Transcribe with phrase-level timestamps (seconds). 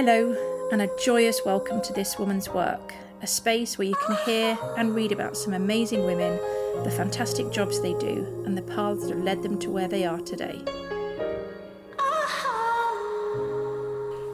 [0.00, 4.56] Hello, and a joyous welcome to This Woman's Work, a space where you can hear
[4.76, 6.38] and read about some amazing women,
[6.84, 10.06] the fantastic jobs they do, and the paths that have led them to where they
[10.06, 10.62] are today.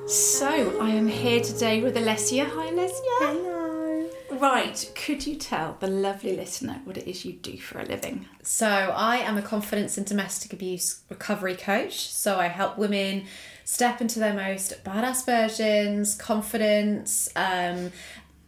[0.06, 2.46] So, I am here today with Alessia.
[2.46, 3.18] Hi, Alessia.
[3.20, 4.10] Hello.
[4.32, 8.26] Right, could you tell the lovely listener what it is you do for a living?
[8.42, 12.10] So, I am a confidence and domestic abuse recovery coach.
[12.10, 13.24] So, I help women
[13.64, 17.92] step into their most badass versions, confidence, um,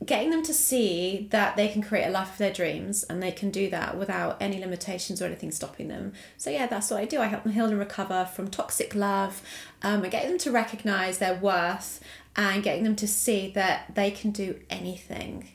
[0.05, 3.33] getting them to see that they can create a life of their dreams and they
[3.33, 6.13] can do that without any limitations or anything stopping them.
[6.37, 7.21] So, yeah, that's what I do.
[7.21, 9.43] I help them heal and recover from toxic love
[9.83, 12.01] um, and getting them to recognize their worth
[12.37, 15.49] and getting them to see that they can do anything.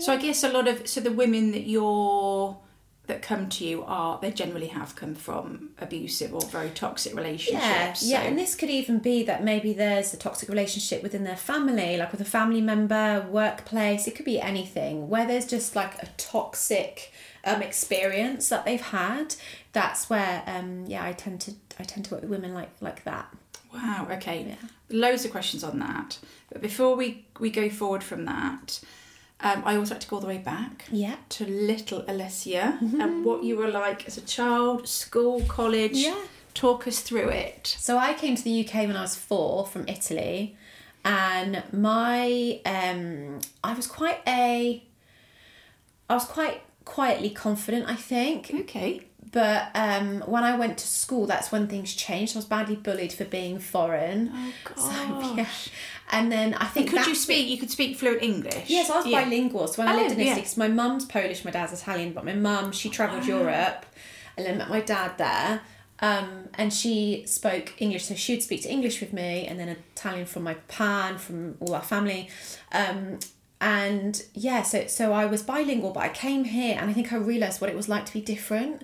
[0.00, 2.56] So I guess a lot of so the women that you're
[3.06, 8.02] that come to you are they generally have come from abusive or very toxic relationships.
[8.02, 11.36] Yeah, yeah, and this could even be that maybe there's a toxic relationship within their
[11.36, 14.06] family, like with a family member, workplace.
[14.06, 17.12] It could be anything where there's just like a toxic
[17.44, 19.34] um, experience that they've had.
[19.72, 23.02] That's where, um, yeah, I tend to I tend to work with women like like
[23.04, 23.34] that.
[23.74, 24.06] Wow.
[24.12, 24.46] Okay.
[24.48, 24.68] Yeah.
[24.90, 26.18] Loads of questions on that,
[26.52, 28.80] but before we we go forward from that,
[29.42, 31.16] um, I always like to go all the way back Yeah.
[31.30, 35.96] to little Alessia and what you were like as a child, school, college.
[35.96, 36.16] Yeah.
[36.54, 37.76] Talk us through it.
[37.78, 40.54] So I came to the UK when I was four from Italy,
[41.04, 44.82] and my um, I was quite a
[46.10, 48.50] I was quite quietly confident, I think.
[48.54, 49.06] Okay.
[49.32, 52.36] But um, when I went to school, that's when things changed.
[52.36, 54.30] I was badly bullied for being foreign.
[54.34, 55.46] Oh So, yeah.
[56.10, 57.48] And then I think Could you speak?
[57.48, 58.68] You could speak fluent English.
[58.68, 59.24] Yes, I was Yeah.
[59.24, 59.66] bilingual.
[59.68, 60.32] So when I Oh, lived in yeah.
[60.32, 63.86] Italy, 'cause my mum's Polish, my dad's Italian, but my mum, she travelled Europe
[64.36, 65.62] and then met my dad there.
[66.00, 69.68] Um, and she spoke English, so she would speak to English with me, and then
[69.68, 72.28] Italian from my pa and from all our family.
[72.72, 73.20] Um,
[73.60, 77.16] and yeah, so so I was bilingual, but I came here and I think I
[77.16, 78.82] realised what it was like to be different.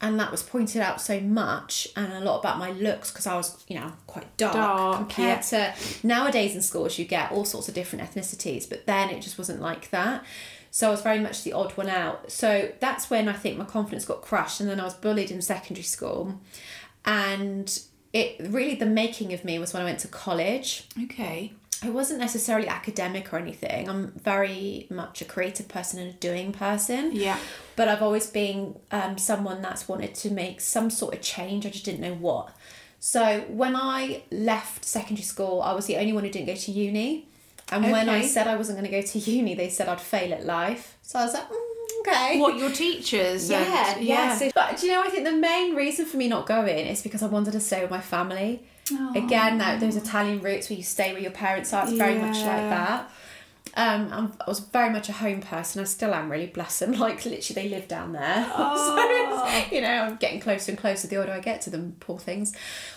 [0.00, 3.36] And that was pointed out so much, and a lot about my looks because I
[3.36, 5.72] was, you know, quite dark, Dark, compared to
[6.02, 6.98] nowadays in schools.
[6.98, 10.22] You get all sorts of different ethnicities, but then it just wasn't like that.
[10.70, 12.30] So I was very much the odd one out.
[12.30, 15.40] So that's when I think my confidence got crushed, and then I was bullied in
[15.40, 16.38] secondary school,
[17.06, 17.80] and
[18.12, 20.86] it really the making of me was when I went to college.
[21.04, 21.52] Okay.
[21.84, 23.88] I wasn't necessarily academic or anything.
[23.88, 27.10] I'm very much a creative person and a doing person.
[27.12, 27.38] Yeah.
[27.76, 31.66] But I've always been um, someone that's wanted to make some sort of change.
[31.66, 32.54] I just didn't know what.
[33.00, 36.72] So when I left secondary school, I was the only one who didn't go to
[36.72, 37.28] uni.
[37.70, 40.32] And when I said I wasn't going to go to uni, they said I'd fail
[40.32, 40.96] at life.
[41.02, 42.40] So I was like, mm, okay.
[42.40, 43.50] What your teachers?
[43.50, 44.38] Yeah, and, yeah.
[44.38, 47.02] So, but do you know, I think the main reason for me not going is
[47.02, 48.62] because I wanted to stay with my family.
[49.14, 52.36] Again, that those Italian roots where you stay where your parents are, it's very much
[52.36, 53.10] like that.
[53.76, 55.80] Um, I was very much a home person.
[55.80, 56.92] I still am really, bless them.
[57.04, 58.44] Like literally, they live down there.
[58.56, 61.96] so it's, you know, I'm getting closer and closer the older I get to them.
[61.98, 62.54] Poor things.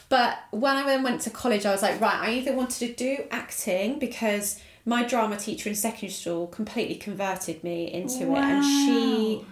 [0.10, 2.94] But when I then went to college, I was like, right, I either wanted to
[2.94, 8.64] do acting because my drama teacher in secondary school completely converted me into it, and
[8.64, 9.46] she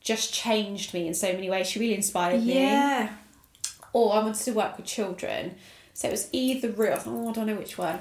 [0.00, 1.68] just changed me in so many ways.
[1.68, 2.54] She really inspired me.
[2.54, 3.10] Yeah.
[3.92, 5.54] Or I wanted to work with children.
[5.94, 6.98] So it was either route.
[6.98, 8.00] I oh, I don't know which one.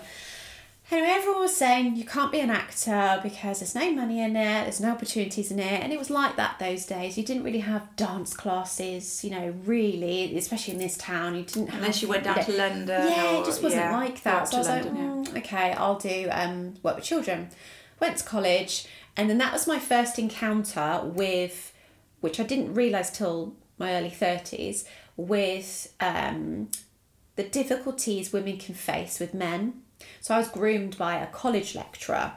[0.91, 4.63] Anyway, everyone was saying you can't be an actor because there's no money in it,
[4.63, 7.17] there's no opportunities in it, and it was like that those days.
[7.17, 11.35] You didn't really have dance classes, you know, really, especially in this town.
[11.35, 13.07] You didn't have Unless you went down to London.
[13.07, 14.49] yeah, or- it just wasn't yeah, like that.
[14.49, 17.47] So I was London, like, mm, okay, I'll do um, work with children.
[18.01, 18.85] Went to college,
[19.15, 21.71] and then that was my first encounter with,
[22.19, 24.83] which I didn't realise till my early 30s,
[25.15, 26.67] with um,
[27.41, 29.81] the difficulties women can face with men.
[30.19, 32.33] So I was groomed by a college lecturer.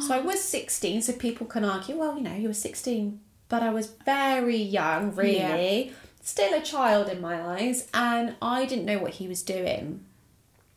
[0.00, 3.62] so I was 16, so people can argue, well, you know, you were 16, but
[3.62, 5.92] I was very young, really.
[6.22, 10.04] Still a child in my eyes, and I didn't know what he was doing.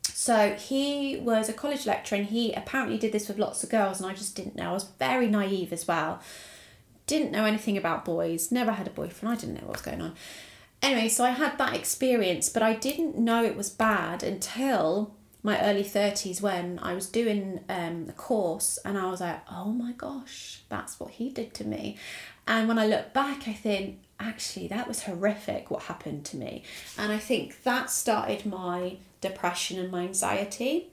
[0.03, 3.99] So he was a college lecturer and he apparently did this with lots of girls,
[3.99, 4.69] and I just didn't know.
[4.69, 6.19] I was very naive as well.
[7.07, 10.01] Didn't know anything about boys, never had a boyfriend, I didn't know what was going
[10.01, 10.15] on.
[10.81, 15.59] Anyway, so I had that experience, but I didn't know it was bad until my
[15.61, 19.93] early 30s when I was doing um, a course and I was like, oh my
[19.93, 21.97] gosh, that's what he did to me.
[22.47, 26.63] And when I look back, I think, actually, that was horrific what happened to me.
[26.97, 30.89] And I think that started my depression and my anxiety.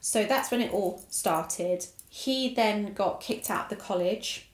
[0.00, 1.86] So that's when it all started.
[2.08, 4.48] He then got kicked out of the college.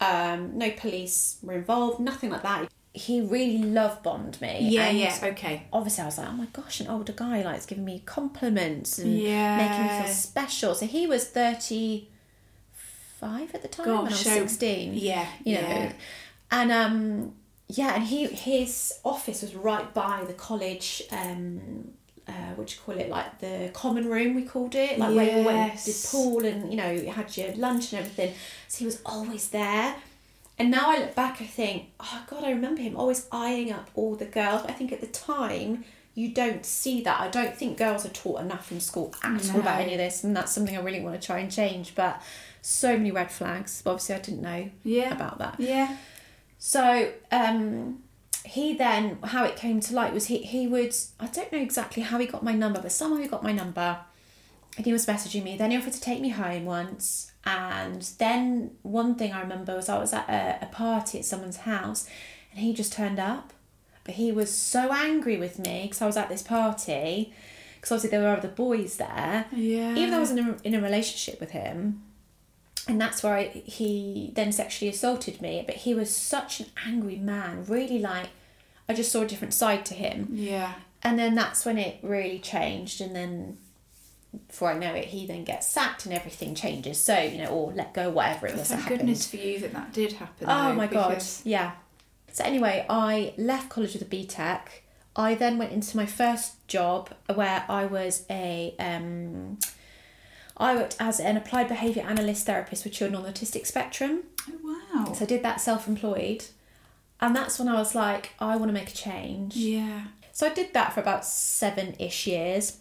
[0.00, 2.68] Um, no police were involved, nothing like that.
[2.96, 4.58] He really love bombed me.
[4.70, 5.64] Yeah, and yeah, okay.
[5.72, 8.98] Obviously, I was like, oh my gosh, an older guy like is giving me compliments
[8.98, 9.56] and Yeah.
[9.58, 10.74] making me feel special.
[10.76, 12.08] So he was thirty
[13.18, 14.94] five at the time when I was so- sixteen.
[14.94, 15.92] Yeah, you know, yeah.
[16.50, 17.34] and um,
[17.68, 21.02] yeah, and he his office was right by the college.
[21.10, 21.92] Um,
[22.26, 23.10] uh, what do you call it?
[23.10, 24.98] Like the common room, we called it.
[24.98, 28.00] Like where you went to the pool and you know you had your lunch and
[28.00, 28.34] everything.
[28.68, 29.94] So he was always there.
[30.58, 33.90] And now I look back, I think, oh God, I remember him always eyeing up
[33.94, 34.62] all the girls.
[34.62, 35.84] But I think at the time,
[36.14, 37.20] you don't see that.
[37.20, 40.22] I don't think girls are taught enough in school at all about any of this,
[40.22, 41.96] and that's something I really want to try and change.
[41.96, 42.22] But
[42.62, 43.82] so many red flags.
[43.84, 45.12] Obviously, I didn't know Yeah.
[45.12, 45.56] about that.
[45.58, 45.96] Yeah.
[46.58, 48.02] So um,
[48.44, 52.04] he then, how it came to light was he he would I don't know exactly
[52.04, 53.98] how he got my number, but somehow he got my number,
[54.76, 55.56] and he was messaging me.
[55.56, 59.88] Then he offered to take me home once, and then one thing I remember was
[59.88, 62.08] I was at a, a party at someone's house,
[62.50, 63.52] and he just turned up,
[64.04, 67.32] but he was so angry with me because I was at this party,
[67.76, 69.92] because obviously there were other boys there, Yeah.
[69.94, 72.02] even though I was in a, in a relationship with him,
[72.86, 75.62] and that's why I, he then sexually assaulted me.
[75.64, 78.28] But he was such an angry man, really like
[78.88, 80.28] I just saw a different side to him.
[80.32, 80.74] Yeah.
[81.02, 83.00] And then that's when it really changed.
[83.00, 83.56] And then
[84.48, 87.02] before I know it, he then gets sacked and everything changes.
[87.02, 88.68] So you know, or let go, whatever it was.
[88.68, 90.46] Thank goodness for you that that did happen.
[90.48, 91.72] Oh though, my god, yeah.
[92.32, 94.60] So anyway, I left college with a BTEC.
[95.16, 99.58] I then went into my first job where I was a um,
[100.56, 104.24] I worked as an applied behaviour analyst therapist with children on the autistic spectrum.
[104.48, 105.12] Oh, wow.
[105.12, 106.44] So I did that self-employed,
[107.20, 109.56] and that's when I was like, I want to make a change.
[109.56, 110.04] Yeah.
[110.32, 112.78] So I did that for about seven-ish years.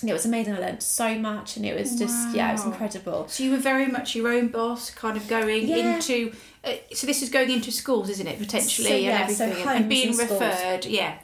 [0.00, 0.54] And it was amazing.
[0.54, 3.28] I learned so much, and it was just yeah, it was incredible.
[3.28, 5.96] So you were very much your own boss, kind of going Yeah.
[5.96, 6.32] into.
[6.64, 8.38] Uh, so this is going into schools, isn't it?
[8.38, 10.84] Potentially, So, yeah, and so everything, homes and being and referred.
[10.86, 11.14] Yeah.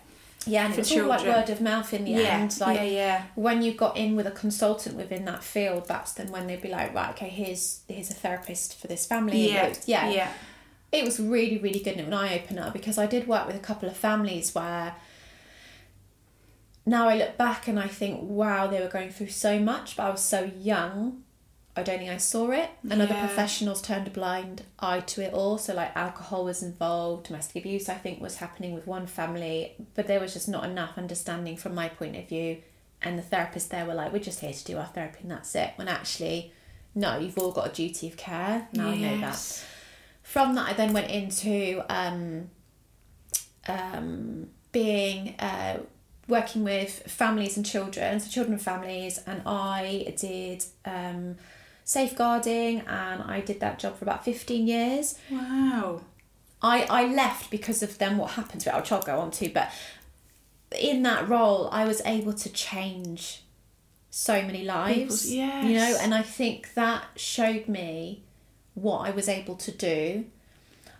[0.48, 2.38] Yeah, and For it was all like word of mouth in the Yeah.
[2.38, 2.60] end.
[2.60, 2.84] Like yeah.
[2.84, 3.22] Yeah.
[3.34, 6.68] when you got in with a consultant within that field, that's then when they'd be
[6.68, 9.50] like, right, okay, here's here's a therapist for this family.
[9.52, 9.64] Yeah.
[9.64, 10.28] It was- yeah, Yeah.
[10.92, 13.60] It was really really good and an eye opener because I did work with a
[13.70, 14.94] couple of families where.
[16.86, 20.04] Now I look back and I think, wow, they were going through so much, but
[20.04, 21.24] I was so young.
[21.74, 22.70] I don't think I saw it.
[22.88, 25.58] And other professionals turned a blind eye to it all.
[25.58, 30.06] So like alcohol was involved, domestic abuse I think was happening with one family, but
[30.06, 32.58] there was just not enough understanding from my point of view.
[33.02, 35.54] And the therapists there were like, We're just here to do our therapy and that's
[35.54, 35.72] it.
[35.74, 36.52] When actually,
[36.94, 38.68] no, you've all got a duty of care.
[38.72, 39.64] Now I know that
[40.22, 42.48] from that I then went into um,
[43.68, 45.78] um, being uh,
[46.28, 51.36] working with families and children, so children and families, and I did um,
[51.84, 55.16] safeguarding, and I did that job for about fifteen years.
[55.30, 56.02] Wow.
[56.62, 59.48] I I left because of then what happened to it, which I'll go on to,
[59.50, 59.70] but
[60.78, 63.42] in that role, I was able to change
[64.10, 64.94] so many lives.
[64.98, 65.30] People's-
[65.66, 68.22] You know, and I think that showed me
[68.74, 70.24] what I was able to do.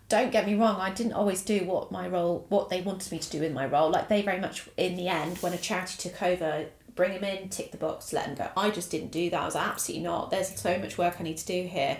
[0.08, 3.19] Don't get me wrong, I didn't always do what my role, what they wanted me
[3.19, 3.91] to do in my role.
[3.91, 7.49] Like they very much, in the end, when a charity took over, bring them in,
[7.49, 8.49] tick the box, let them go.
[8.56, 9.43] I just didn't do that.
[9.43, 10.31] I was like, absolutely not.
[10.31, 11.99] There's so much work I need to do here,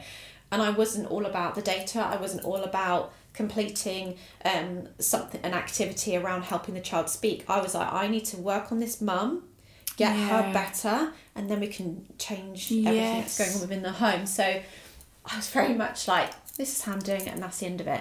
[0.53, 2.01] and I wasn't all about the data.
[2.01, 4.17] I wasn't all about completing
[4.47, 7.45] um something an activity around helping the child speak.
[7.49, 9.43] I was like, I need to work on this mum,
[9.97, 14.27] get her better, and then we can change everything that's going on within the home.
[14.27, 17.67] So I was very much like, this is how I'm doing it, and that's the
[17.67, 18.01] end of it.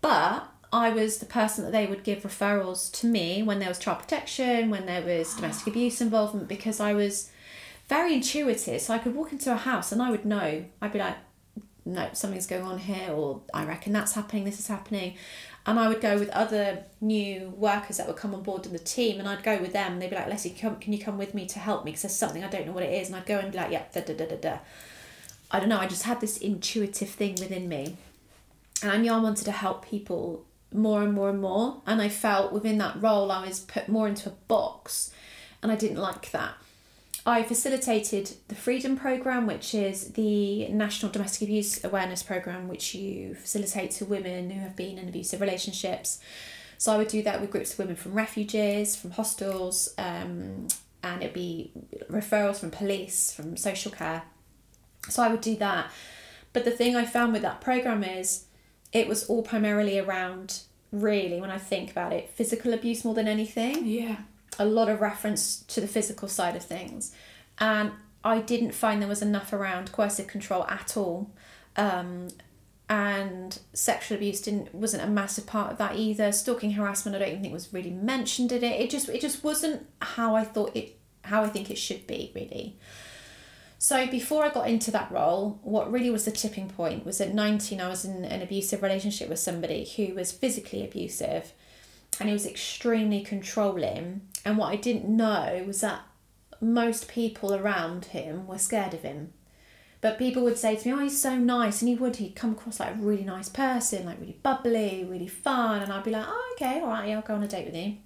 [0.00, 3.78] But I was the person that they would give referrals to me when there was
[3.78, 7.30] child protection, when there was domestic abuse involvement, because I was
[7.88, 8.80] very intuitive.
[8.80, 10.64] So I could walk into a house and I would know.
[10.82, 11.16] I'd be like,
[11.84, 15.16] no, something's going on here, or I reckon that's happening, this is happening.
[15.64, 18.78] And I would go with other new workers that would come on board in the
[18.78, 19.92] team, and I'd go with them.
[19.92, 21.90] And they'd be like, Leslie, come, can you come with me to help me?
[21.90, 23.08] Because there's something I don't know what it is.
[23.08, 24.58] And I'd go and be like, yeah, da da da da da.
[25.50, 27.96] I don't know, I just had this intuitive thing within me.
[28.82, 31.82] And I knew I wanted to help people more and more and more.
[31.86, 35.10] And I felt within that role, I was put more into a box,
[35.62, 36.54] and I didn't like that.
[37.26, 43.34] I facilitated the Freedom Programme, which is the National Domestic Abuse Awareness Programme, which you
[43.34, 46.20] facilitate to women who have been in abusive relationships.
[46.78, 50.68] So I would do that with groups of women from refuges, from hostels, um,
[51.02, 51.72] and it'd be
[52.10, 54.22] referrals from police, from social care.
[55.08, 55.90] So I would do that.
[56.52, 58.44] But the thing I found with that program is
[58.92, 60.60] it was all primarily around,
[60.92, 64.16] really, when I think about it, physical abuse more than anything Yeah.
[64.58, 67.12] a lot of reference to the physical side of things
[67.58, 67.92] and
[68.24, 71.30] i didn't find there was enough around coercive control at all
[71.76, 72.28] um,
[72.88, 76.32] and sexual abuse didn't wasn't a massive part of that either.
[76.32, 78.80] Stalking harassment, I don't even think was really mentioned in it.
[78.80, 82.32] It just it just wasn't how I thought it how I think it should be
[82.34, 82.76] really.
[83.78, 87.32] So before I got into that role, what really was the tipping point was at
[87.32, 91.52] 19 I was in an abusive relationship with somebody who was physically abusive
[92.18, 96.00] and he was extremely controlling and what I didn't know was that
[96.60, 99.32] most people around him were scared of him.
[100.00, 102.16] But people would say to me, "Oh, he's so nice," and he would.
[102.16, 106.04] He'd come across like a really nice person, like really bubbly, really fun, and I'd
[106.04, 107.96] be like, "Oh, okay, all right, yeah, I'll go on a date with you."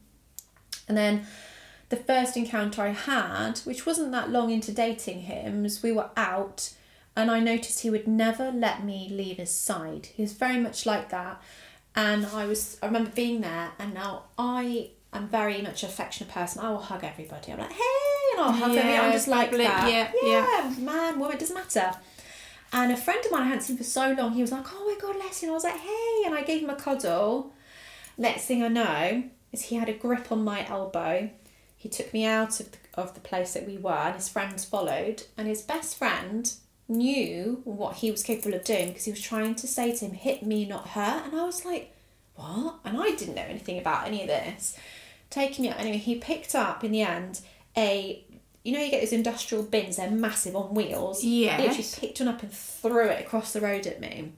[0.89, 1.27] And then
[1.93, 6.09] the first encounter I had, which wasn't that long into dating him, was we were
[6.17, 6.73] out,
[7.15, 10.07] and I noticed he would never let me leave his side.
[10.07, 11.43] He was very much like that,
[11.95, 12.79] and I was.
[12.83, 16.63] I remember being there, and now I am very much an affectionate person.
[16.63, 17.53] I will hug everybody.
[17.53, 18.89] I'm like, "Hey," and I'll hug them.
[18.89, 19.93] Yeah, I'm just like that.
[19.93, 21.93] yeah, yeah, man, woman, doesn't matter.
[22.73, 24.87] And a friend of mine I hadn't seen for so long, he was like, Oh
[24.87, 25.47] my god, Leslie.
[25.47, 26.23] And I was like, Hey.
[26.25, 27.53] And I gave him a cuddle.
[28.17, 31.29] Next thing I know is he had a grip on my elbow.
[31.83, 34.65] He took me out of the, of the place that we were, and his friends
[34.65, 35.25] followed.
[35.37, 36.53] And his best friend
[36.87, 40.13] knew what he was capable of doing because he was trying to say to him,
[40.13, 41.23] Hit me, not her.
[41.25, 41.93] And I was like,
[42.37, 42.77] What?
[42.85, 44.79] And I didn't know anything about any of this.
[45.29, 45.81] Taking me out.
[45.81, 47.41] Anyway, he picked up in the end
[47.77, 48.25] a
[48.63, 52.21] you know you get those industrial bins they're massive on wheels yeah he literally picked
[52.21, 54.31] one up and threw it across the road at me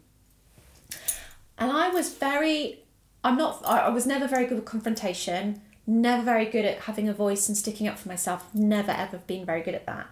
[1.58, 2.78] and i was very
[3.24, 7.08] i'm not i, I was never very good with confrontation never very good at having
[7.08, 10.06] a voice and sticking up for myself never ever been very good at that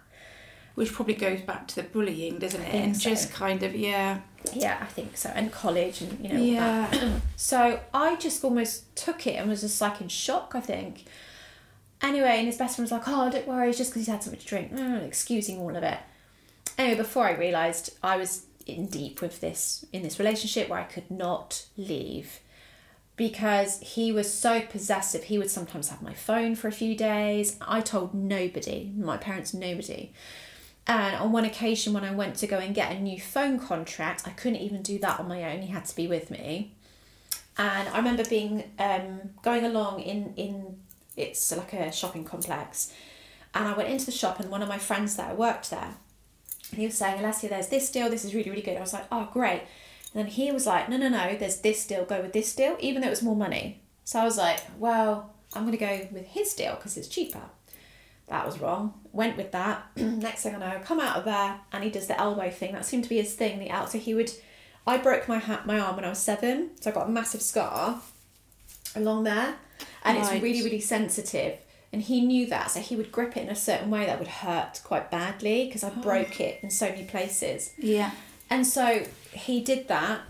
[0.75, 2.75] Which probably goes back to the bullying, doesn't it?
[2.75, 3.11] And so.
[3.11, 4.21] just kind of yeah.
[4.53, 7.21] yeah i think so and college and you know Yeah.
[7.37, 11.05] so i just almost took it and was just like in shock i think
[12.03, 14.23] Anyway, and his best friend was like, "Oh, don't worry, it's just because he's had
[14.25, 15.99] something to drink," mm, excusing all of it.
[16.77, 20.85] Anyway, before I realised I was in deep with this in this relationship where I
[20.85, 22.41] could not leave
[23.17, 25.25] because he was so possessive.
[25.25, 27.57] He would sometimes have my phone for a few days.
[27.61, 30.13] I told nobody, my parents, nobody.
[30.87, 34.23] And on one occasion, when I went to go and get a new phone contract,
[34.27, 35.63] I couldn't even do that on my own.
[35.63, 36.75] He had to be with me.
[37.57, 40.79] And I remember being um, going along in in
[41.17, 42.93] it's like a shopping complex,
[43.55, 45.97] and I went into the shop, and one of my friends there worked there,
[46.75, 48.09] he was saying, Alessia, there's this deal.
[48.09, 48.79] This is really really good.
[48.79, 49.63] I was like, oh great.
[50.15, 52.05] And then he was like, no no no, there's this deal.
[52.05, 53.81] Go with this deal, even though it was more money.
[54.05, 57.43] So I was like, well, I'm gonna go with his deal because it's cheaper.
[58.29, 58.95] That was wrong.
[59.13, 59.87] Went with that.
[59.97, 62.73] Next thing I know, I come out of there and he does the elbow thing.
[62.73, 63.59] That seemed to be his thing.
[63.59, 63.91] The out.
[63.91, 64.31] So he would.
[64.87, 67.43] I broke my ha- my arm when I was seven, so I got a massive
[67.43, 68.01] scar
[68.97, 69.57] along there,
[70.05, 70.35] and Right.
[70.35, 71.59] it's really really sensitive.
[71.93, 74.29] And he knew that, so he would grip it in a certain way that would
[74.29, 76.01] hurt quite badly because I oh.
[76.01, 77.73] broke it in so many places.
[77.77, 78.13] Yeah.
[78.53, 80.21] And so he did that.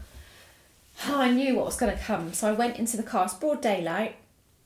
[1.04, 2.32] I knew what was going to come.
[2.32, 3.24] So I went into the car.
[3.24, 4.14] It's broad daylight.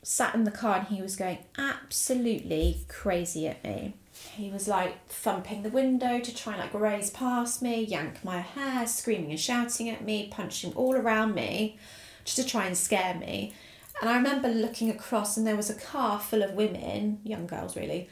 [0.03, 3.95] Sat in the car and he was going absolutely crazy at me.
[4.35, 8.41] He was like thumping the window to try and like raise past me, yank my
[8.41, 11.79] hair, screaming and shouting at me, punching all around me
[12.27, 13.55] just to try and scare me.
[14.03, 17.75] And I remember looking across and there was a car full of women, young girls
[17.75, 18.11] really,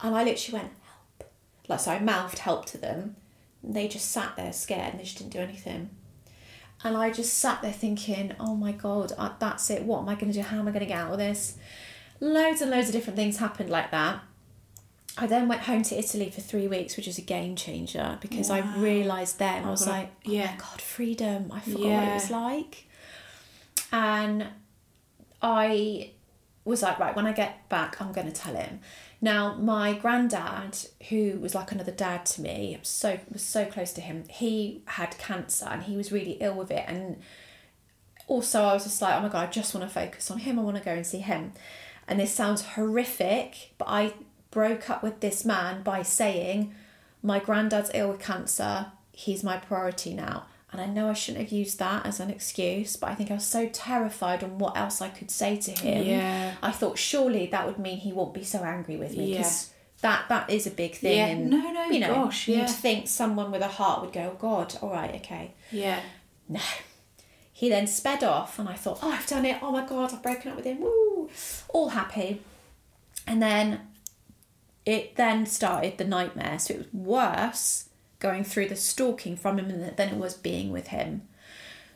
[0.00, 1.30] and I literally went, help.
[1.68, 3.14] Like, so I mouthed help to them.
[3.62, 5.90] They just sat there scared and they just didn't do anything.
[6.82, 9.82] And I just sat there thinking, oh my God, that's it.
[9.82, 10.42] What am I going to do?
[10.42, 11.56] How am I going to get out of this?
[12.20, 14.20] Loads and loads of different things happened like that.
[15.18, 18.48] I then went home to Italy for three weeks, which was a game changer because
[18.48, 19.90] I realised then, I oh was God.
[19.90, 20.56] like, oh Yeah.
[20.56, 21.50] God, freedom.
[21.52, 22.86] I forgot what it was like.
[23.92, 24.46] And
[25.42, 26.12] I
[26.64, 28.80] was like, right, when I get back, I'm going to tell him.
[29.22, 30.78] Now, my granddad,
[31.10, 34.24] who was like another dad to me, so was so close to him.
[34.28, 36.84] He had cancer and he was really ill with it.
[36.86, 37.20] And
[38.26, 40.58] also, I was just like, oh my god, I just want to focus on him.
[40.58, 41.52] I want to go and see him.
[42.08, 44.14] And this sounds horrific, but I
[44.50, 46.74] broke up with this man by saying,
[47.22, 48.86] my granddad's ill with cancer.
[49.12, 50.46] He's my priority now.
[50.72, 53.34] And I know I shouldn't have used that as an excuse, but I think I
[53.34, 56.06] was so terrified on what else I could say to him.
[56.06, 56.54] Yeah.
[56.62, 59.38] I thought surely that would mean he won't be so angry with me Yeah.
[59.38, 61.16] because that that is a big thing.
[61.16, 61.26] Yeah.
[61.26, 62.58] And, No, no, you know, gosh, yeah.
[62.60, 65.54] You'd think someone with a heart would go, oh God, all right, okay.
[65.72, 66.00] Yeah.
[66.48, 66.60] No.
[67.52, 69.58] He then sped off, and I thought, oh, I've done it.
[69.60, 70.80] Oh my God, I've broken up with him.
[70.80, 71.28] Woo!
[71.68, 72.40] All happy.
[73.26, 73.80] And then
[74.86, 76.58] it then started the nightmare.
[76.58, 77.84] So it was worse
[78.20, 81.22] going through the stalking from him than it was being with him.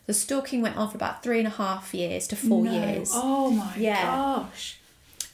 [0.06, 2.72] The stalking went on for about three and a half years to four No.
[2.72, 3.10] years.
[3.12, 4.04] Oh my Yeah.
[4.04, 4.78] gosh.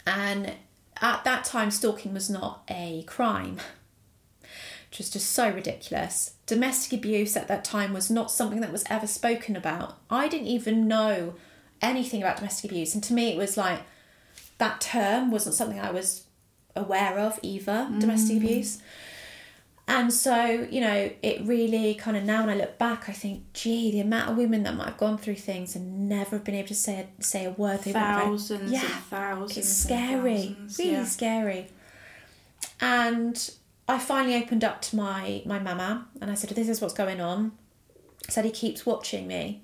[0.07, 0.53] And
[1.01, 3.59] at that time, stalking was not a crime.
[4.91, 6.33] which was just so ridiculous.
[6.47, 9.97] Domestic abuse at that time was not something that was ever spoken about.
[10.11, 11.35] I didn't even know
[11.81, 13.83] anything about domestic abuse, and to me, it was like
[14.59, 16.25] that term wasn't something I was
[16.75, 18.45] aware of either, domestic mm.
[18.45, 18.79] abuse.
[19.93, 23.53] And so, you know, it really kind of now when I look back, I think,
[23.53, 26.69] gee, the amount of women that might have gone through things and never been able
[26.69, 27.81] to say a, say a word.
[27.81, 29.57] Thousands yeah, thousands.
[29.59, 31.05] it's scary, thousands, really yeah.
[31.05, 31.67] scary.
[32.81, 33.51] And
[33.89, 37.21] I finally opened up to my my mama and I said, "This is what's going
[37.21, 37.51] on."
[38.29, 39.63] I said he keeps watching me,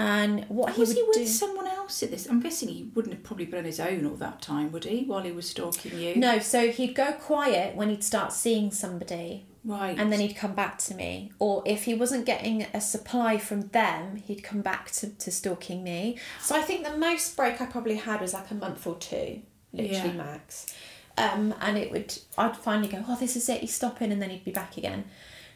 [0.00, 1.26] and what he was would he with do.
[1.26, 2.26] someone else at this?
[2.26, 5.04] I'm guessing he wouldn't have probably been on his own all that time, would he?
[5.04, 6.16] While he was stalking you.
[6.16, 9.98] No, so he'd go quiet when he'd start seeing somebody, Right.
[9.98, 11.32] and then he'd come back to me.
[11.38, 15.84] Or if he wasn't getting a supply from them, he'd come back to, to stalking
[15.84, 16.18] me.
[16.40, 19.42] So I think the most break I probably had was like a month or two,
[19.72, 20.12] literally Yeah.
[20.12, 20.74] max.
[21.18, 24.30] Um, and it would, I'd finally go, oh, this is it, he's stopping, and then
[24.30, 25.04] he'd be back again.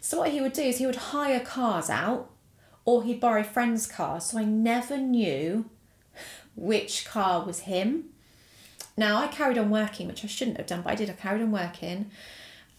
[0.03, 2.31] So what he would do is he would hire cars out,
[2.85, 4.26] or he'd borrow friends' cars.
[4.26, 5.67] So I never knew
[6.57, 8.05] which car was him.
[8.97, 11.11] Now I carried on working, which I shouldn't have done, but I did.
[11.11, 12.11] I carried on working,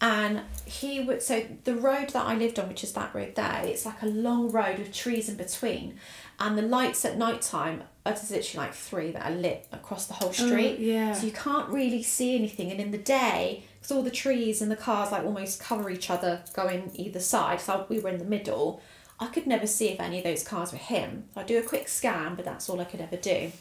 [0.00, 1.22] and he would.
[1.22, 4.06] So the road that I lived on, which is that road there, it's like a
[4.06, 5.96] long road with trees in between,
[6.40, 10.06] and the lights at night time uh, are literally like three that are lit across
[10.06, 10.78] the whole oh, street.
[10.78, 11.12] yeah.
[11.12, 14.70] So you can't really see anything, and in the day, because all the trees and
[14.70, 17.60] the cars like almost cover each other going either side.
[17.60, 18.80] So we were in the middle.
[19.18, 21.24] I could never see if any of those cars were him.
[21.34, 23.52] I'd do a quick scan, but that's all I could ever do.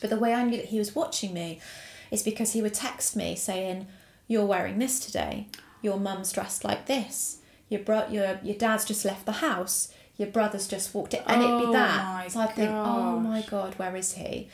[0.00, 1.60] But the way I knew that he was watching me
[2.10, 3.86] is because he would text me saying,
[4.26, 5.46] "You're wearing this today.
[5.82, 7.38] Your mum's dressed like this.
[7.68, 9.92] Your bro- your your dad's just left the house.
[10.16, 12.32] Your brother's just walked in," and it'd Oh be that.
[12.32, 14.48] so I'd think, "Oh my god, where is he?"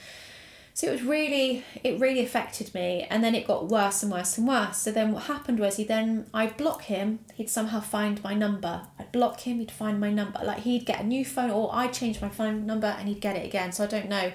[0.73, 4.39] So it was really, it really affected me, and then it got worse and worse
[4.39, 4.79] and worse.
[4.79, 7.19] So then what happened was he then I'd block him.
[7.35, 8.87] He'd somehow find my number.
[8.99, 9.59] I'd block him.
[9.59, 10.41] He'd find my number.
[10.43, 13.37] Like he'd get a new phone, or I'd change my phone number, and he'd get
[13.37, 13.73] it again.
[13.73, 14.33] So I don't know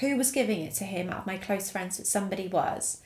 [0.00, 3.02] who was giving it to him out of my close friends, but somebody was.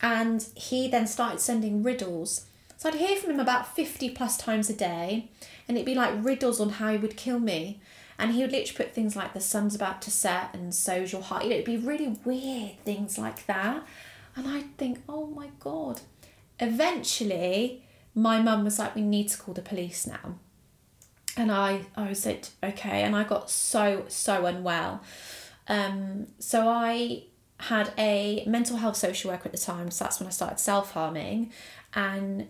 [0.00, 2.46] And he then started sending riddles.
[2.76, 5.28] So I'd hear from him about 50 plus times a day,
[5.68, 7.80] and it'd be like riddles on how he would kill me.
[8.20, 11.22] And he would literally put things like the sun's about to set and so's your
[11.22, 11.44] heart.
[11.44, 13.84] You know, it'd be really weird things like that.
[14.36, 16.02] And I'd think, oh my God.
[16.58, 17.82] Eventually,
[18.14, 20.34] my mum was like, we need to call the police now.
[21.36, 23.02] And I, I said, okay.
[23.02, 25.02] And I got so, so unwell.
[25.68, 27.24] Um, so I
[27.60, 29.90] had a mental health social worker at the time.
[29.90, 31.52] So that's when I started self harming.
[31.94, 32.48] And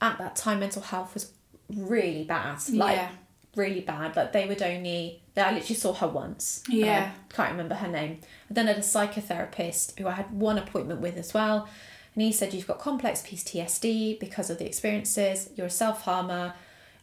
[0.00, 1.32] at that time, mental health was
[1.68, 2.58] really bad.
[2.70, 3.10] Like, Yeah.
[3.56, 4.16] Really bad.
[4.16, 6.62] Like, they would only, I literally saw her once.
[6.68, 7.12] Yeah.
[7.12, 8.20] I can't remember her name.
[8.50, 11.68] I then I had a psychotherapist who I had one appointment with as well.
[12.14, 16.54] And he said, You've got complex PTSD because of the experiences, you're a self harmer,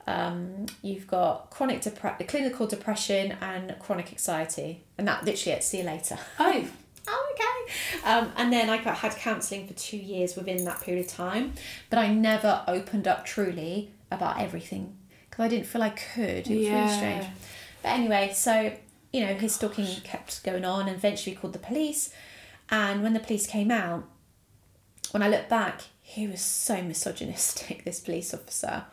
[0.07, 4.83] um, you've got chronic depre- clinical depression and chronic anxiety.
[4.97, 6.17] And that literally it, see you later.
[6.39, 6.65] Oh.
[7.07, 8.09] oh, okay.
[8.09, 11.53] Um, and then I got, had counselling for two years within that period of time.
[11.89, 14.97] But I never opened up truly about everything
[15.31, 16.47] because I didn't feel I could.
[16.47, 17.25] It was really strange.
[17.81, 18.73] But anyway, so,
[19.11, 22.13] you know, his stalking kept going on and eventually called the police.
[22.69, 24.03] And when the police came out,
[25.11, 28.83] when I look back, he was so misogynistic, this police officer.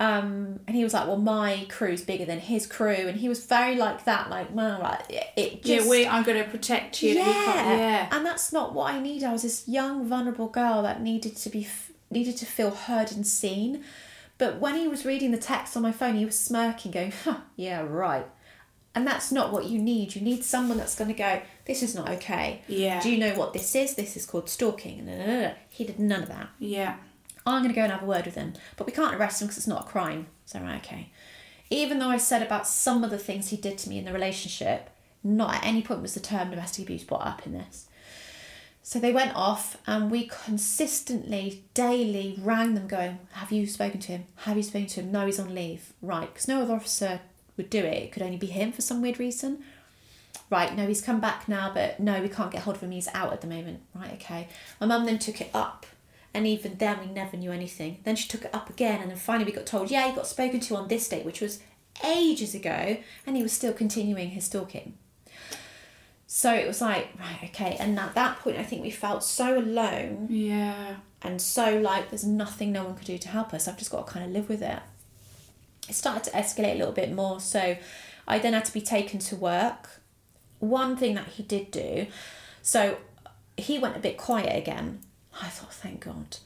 [0.00, 2.88] Um, and he was like, Well, my crew's bigger than his crew.
[2.94, 5.02] And he was very like that, like, well, like,
[5.36, 5.84] it, just.
[5.84, 7.14] yeah, we, I'm going to protect you.
[7.14, 7.76] yeah.
[7.76, 8.08] Yeah.
[8.10, 9.22] And that's not what I need.
[9.22, 11.66] I was this young, vulnerable girl that needed to be,
[12.10, 13.84] needed to feel heard and seen.
[14.36, 17.38] But when he was reading the text on my phone, he was smirking, going, huh,
[17.56, 18.26] yeah, right.
[18.94, 20.14] And that's not what you need.
[20.14, 22.62] You need someone that's going to go, this is not okay.
[22.68, 23.00] Yeah.
[23.00, 23.94] Do you know what this is?
[23.94, 25.08] This is called stalking.
[25.68, 26.50] He did none of that.
[26.58, 26.96] Yeah.
[27.46, 28.54] I'm going to go and have a word with him.
[28.76, 30.28] But we can't arrest him because it's not a crime.
[30.46, 31.10] So, right, okay.
[31.70, 34.12] Even though I said about some of the things he did to me in the
[34.12, 34.90] relationship,
[35.22, 37.88] not at any point was the term domestic abuse brought up in this.
[38.86, 44.12] So they went off and we consistently, daily rang them going, Have you spoken to
[44.12, 44.26] him?
[44.36, 45.10] Have you spoken to him?
[45.10, 45.94] No, he's on leave.
[46.02, 47.20] Right, because no other officer
[47.56, 48.02] would do it.
[48.02, 49.64] It could only be him for some weird reason.
[50.50, 52.90] Right, no, he's come back now, but no, we can't get hold of him.
[52.90, 53.80] He's out at the moment.
[53.94, 54.48] Right, okay.
[54.78, 55.86] My mum then took it up,
[56.34, 58.00] and even then we never knew anything.
[58.04, 60.26] Then she took it up again, and then finally we got told, yeah, he got
[60.26, 61.60] spoken to on this date, which was
[62.04, 64.98] ages ago, and he was still continuing his stalking.
[66.36, 67.76] So it was like, right, okay.
[67.78, 70.96] And at that point, I think we felt so alone Yeah.
[71.22, 73.68] and so like there's nothing no one could do to help us.
[73.68, 74.80] I've just got to kind of live with it.
[75.88, 77.76] It started to escalate a little bit more, so
[78.26, 80.00] I then had to be taken to work.
[80.58, 82.08] One thing that he did do,
[82.62, 82.96] so
[83.56, 85.02] he went a bit quiet again.
[85.40, 86.38] I thought, thank God.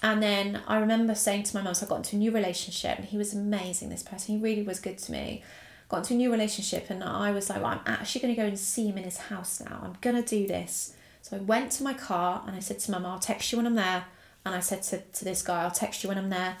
[0.00, 2.98] And then I remember saying to my mum, so I got into a new relationship,
[2.98, 3.88] and he was amazing.
[3.88, 5.42] This person, he really was good to me.
[5.88, 8.46] Got into a new relationship, and I was like, well, I'm actually going to go
[8.46, 9.80] and see him in his house now.
[9.82, 10.94] I'm going to do this.
[11.22, 13.66] So I went to my car and I said to Mum, I'll text you when
[13.66, 14.04] I'm there.
[14.44, 16.56] And I said to, to this guy, I'll text you when I'm there.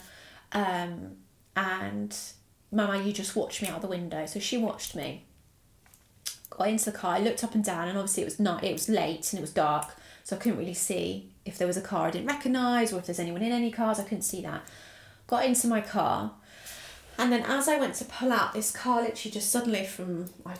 [0.52, 1.16] Um,
[1.56, 2.16] and
[2.70, 4.26] Mama, you just watch me out the window.
[4.26, 5.24] So she watched me.
[6.50, 8.72] Got into the car, I looked up and down, and obviously it was night, it
[8.72, 11.82] was late and it was dark, so I couldn't really see if there was a
[11.82, 14.62] car I didn't recognise or if there's anyone in any cars, I couldn't see that.
[15.26, 16.32] Got into my car,
[17.18, 20.54] and then as I went to pull out, this car literally just suddenly from I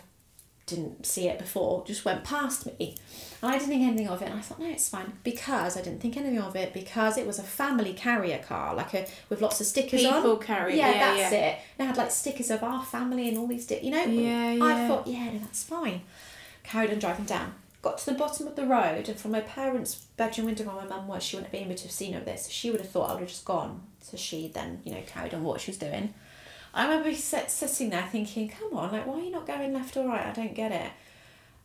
[0.66, 2.94] didn't see it before, just went past me.
[3.40, 4.26] And I didn't think anything of it.
[4.26, 5.12] And I thought, no, it's fine.
[5.24, 8.92] Because I didn't think anything of it, because it was a family carrier car, like
[8.94, 10.22] a with lots of stickers on.
[10.22, 10.76] People carry.
[10.76, 11.38] Yeah, Yeah, that's yeah.
[11.38, 11.58] it.
[11.78, 14.04] And it had like stickers of our family and all these, di- you know.
[14.04, 16.02] Yeah, I thought, yeah, no, that's fine.
[16.64, 17.54] Carried on driving down.
[17.80, 20.84] Got to the bottom of the road, and from my parents' bedroom window where my
[20.84, 22.48] mum was, she wouldn't have been able to have seen all this.
[22.48, 23.82] She would have thought I would have just gone.
[24.02, 26.12] So she then, you know, carried on what she was doing.
[26.78, 29.96] I remember sit, sitting there thinking, come on, like, why are you not going left
[29.96, 30.26] or right?
[30.26, 30.92] I don't get it.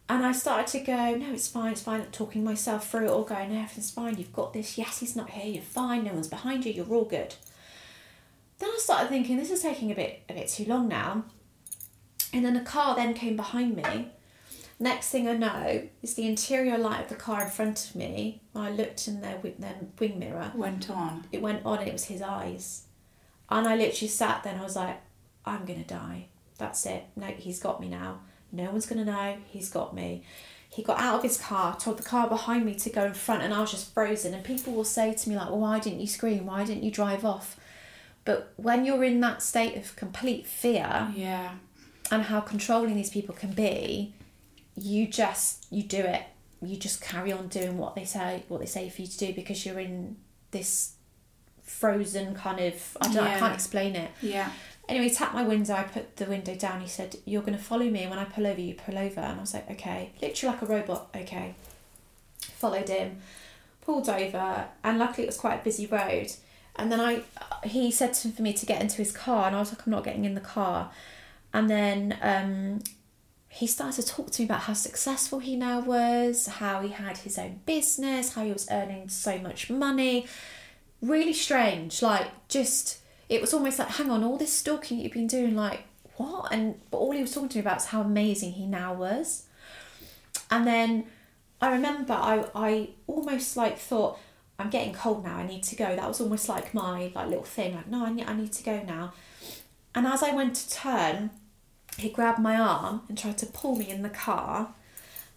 [0.09, 2.03] And I started to go, no, it's fine, it's fine.
[2.11, 4.17] Talking myself through it all, going, no, everything's fine.
[4.17, 4.75] You've got this.
[4.75, 5.53] Yes, he's not here.
[5.53, 6.03] You're fine.
[6.03, 6.73] No one's behind you.
[6.73, 7.35] You're all good.
[8.57, 11.25] Then I started thinking, this is taking a bit, a bit too long now.
[12.33, 14.07] And then a car then came behind me.
[14.79, 18.41] Next thing I know is the interior light of the car in front of me.
[18.55, 21.25] I looked in their, their wing mirror Went on.
[21.31, 22.85] it went on and it was his eyes.
[23.57, 24.97] And I literally sat there and I was like,
[25.45, 26.27] I'm gonna die.
[26.57, 27.03] That's it.
[27.15, 28.19] No, he's got me now.
[28.51, 29.37] No one's gonna know.
[29.45, 30.23] He's got me.
[30.69, 33.43] He got out of his car, told the car behind me to go in front,
[33.43, 34.33] and I was just frozen.
[34.33, 36.47] And people will say to me, like, well, why didn't you scream?
[36.47, 37.59] Why didn't you drive off?
[38.25, 41.55] But when you're in that state of complete fear Yeah.
[42.09, 44.15] and how controlling these people can be,
[44.75, 46.23] you just you do it.
[46.61, 49.33] You just carry on doing what they say what they say for you to do
[49.33, 50.15] because you're in
[50.51, 50.92] this
[51.63, 54.11] frozen kind of I don't I can't explain it.
[54.21, 54.51] Yeah.
[54.89, 57.85] Anyway, he tapped my window, I put the window down, he said, You're gonna follow
[57.85, 60.11] me and when I pull over you pull over and I was like, Okay.
[60.21, 61.55] Literally like a robot, okay.
[62.39, 63.21] Followed him,
[63.81, 66.31] pulled over, and luckily it was quite a busy road.
[66.75, 67.23] And then I
[67.63, 69.91] he said to, for me to get into his car and I was like, I'm
[69.91, 70.91] not getting in the car.
[71.53, 72.81] And then um
[73.53, 77.19] he started to talk to me about how successful he now was, how he had
[77.19, 80.25] his own business, how he was earning so much money.
[81.03, 82.01] Really strange.
[82.01, 85.81] Like just it was almost like, hang on, all this stalking you've been doing, like
[86.15, 86.53] what?
[86.53, 89.43] And but all he was talking to me about is how amazing he now was.
[90.49, 91.05] And then
[91.61, 94.17] I remember I I almost like thought,
[94.57, 95.93] I'm getting cold now, I need to go.
[95.93, 98.63] That was almost like my like little thing, like, no, I need I need to
[98.63, 99.13] go now.
[99.93, 101.31] And as I went to turn,
[101.97, 104.73] he grabbed my arm and tried to pull me in the car.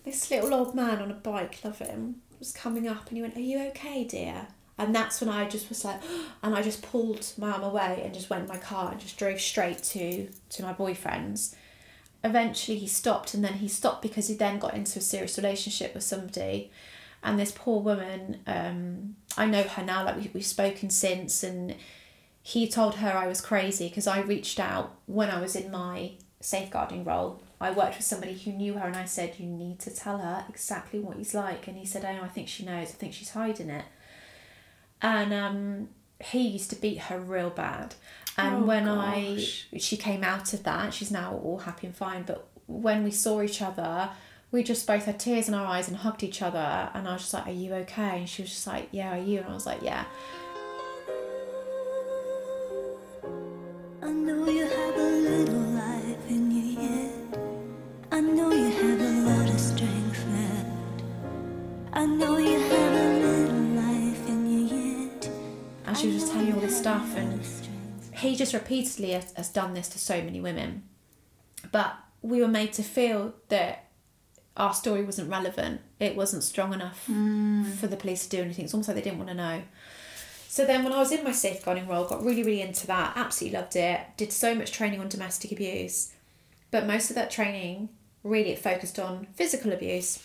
[0.05, 3.37] This little old man on a bike, love him, was coming up and he went,
[3.37, 4.47] Are you okay, dear?
[4.79, 6.01] And that's when I just was like,
[6.43, 9.19] and I just pulled my arm away and just went in my car and just
[9.19, 11.55] drove straight to, to my boyfriend's.
[12.25, 15.95] Eventually he stopped and then he stopped because he then got into a serious relationship
[15.95, 16.71] with somebody.
[17.23, 21.75] And this poor woman, um, I know her now, like we, we've spoken since, and
[22.43, 26.13] he told her I was crazy because I reached out when I was in my
[26.41, 27.43] safeguarding role.
[27.61, 30.45] I worked with somebody who knew her, and I said, You need to tell her
[30.49, 31.67] exactly what he's like.
[31.67, 32.89] And he said, Oh, I think she knows.
[32.89, 33.85] I think she's hiding it.
[35.03, 35.89] And um,
[36.21, 37.95] he used to beat her real bad.
[38.39, 39.67] And Oh, when gosh.
[39.73, 42.23] I, she came out of that, she's now all happy and fine.
[42.23, 44.11] But when we saw each other,
[44.53, 46.91] we just both had tears in our eyes and hugged each other.
[46.95, 48.19] And I was just like, Are you okay?
[48.21, 49.39] And she was just like, Yeah, are you?
[49.41, 50.05] And I was like, Yeah.
[54.03, 57.39] I know you have a little life in you yet.
[58.13, 61.03] I know you have a lot of strength left.
[61.93, 62.86] I know you have
[66.87, 67.17] stuff.
[67.17, 67.41] And
[68.15, 70.85] he just repeatedly has, has done this to so many women.
[71.73, 73.87] But we were made to feel that
[74.57, 75.81] our story wasn't relevant.
[75.99, 77.73] It wasn't strong enough mm.
[77.75, 78.67] for the police to do anything.
[78.67, 79.63] It's almost like they didn't want to know.
[80.49, 83.15] So then, when I was in my safeguarding role, got really, really into that.
[83.17, 84.01] Absolutely loved it.
[84.17, 86.13] Did so much training on domestic abuse,
[86.71, 87.89] but most of that training
[88.23, 90.25] really it focused on physical abuse.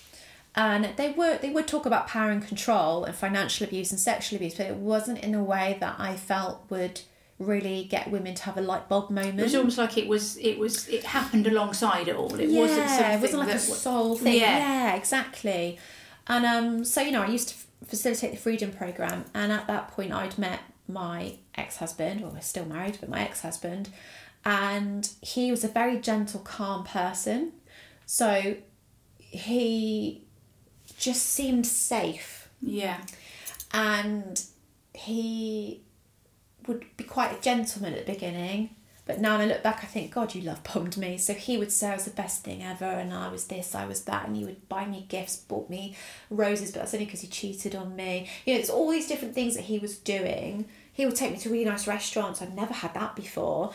[0.53, 4.35] And they were they would talk about power and control and financial abuse and sexual
[4.37, 7.01] abuse, but it wasn't in a way that I felt would
[7.39, 9.39] really get women to have a light bulb moment.
[9.39, 10.37] It was almost like it was.
[10.37, 10.87] It was.
[10.87, 12.33] It happened alongside it all.
[12.39, 13.11] It wasn't something.
[13.11, 14.35] it wasn't like a that, soul thing.
[14.35, 14.57] Yeah.
[14.57, 15.79] Yeah, exactly.
[16.27, 19.67] And um, so you know, I used to f- facilitate the freedom program, and at
[19.67, 22.21] that point, I'd met my ex-husband.
[22.21, 23.89] Well, we're still married, but my ex-husband,
[24.45, 27.53] and he was a very gentle, calm person.
[28.05, 28.57] So
[29.17, 30.25] he
[31.01, 33.01] just seemed safe Yeah.
[33.73, 34.41] and
[34.93, 35.81] he
[36.67, 38.75] would be quite a gentleman at the beginning.
[39.05, 41.17] But now when I look back, I think, God, you love bombed me.
[41.17, 43.85] So he would say I was the best thing ever, and I was this, I
[43.85, 45.95] was that, and he would buy me gifts, bought me
[46.29, 48.29] roses, but that's only because he cheated on me.
[48.45, 50.65] You know, there's all these different things that he was doing.
[50.93, 52.41] He would take me to really nice restaurants.
[52.41, 53.73] I'd never had that before.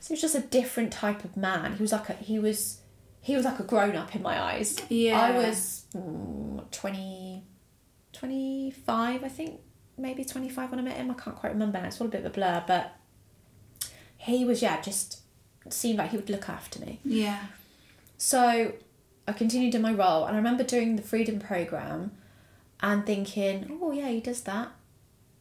[0.00, 1.76] So he was just a different type of man.
[1.76, 2.79] He was like a he was
[3.20, 4.76] he was like a grown up in my eyes.
[4.88, 5.20] Yeah.
[5.20, 7.44] I was mm, 20,
[8.12, 9.60] 25, I think,
[9.98, 11.10] maybe 25 when I met him.
[11.10, 11.86] I can't quite remember now.
[11.86, 12.94] It's all a bit of a blur, but
[14.16, 15.20] he was, yeah, just
[15.68, 17.00] seemed like he would look after me.
[17.04, 17.44] Yeah.
[18.16, 18.72] So
[19.28, 22.12] I continued in my role, and I remember doing the freedom program
[22.82, 24.72] and thinking, oh, yeah, he does that.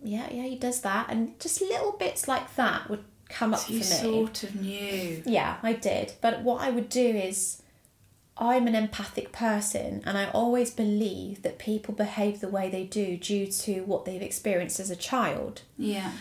[0.03, 1.07] Yeah, yeah, he does that.
[1.09, 3.81] And just little bits like that would come up So for me.
[3.83, 5.23] sort of knew.
[5.25, 6.13] Yeah, I did.
[6.21, 7.61] But what I would do is,
[8.39, 13.17] I'm an empathic person, and I always believe that people behave the way they do
[13.17, 15.61] due to what they've experienced as a child.
[15.77, 16.11] Yeah.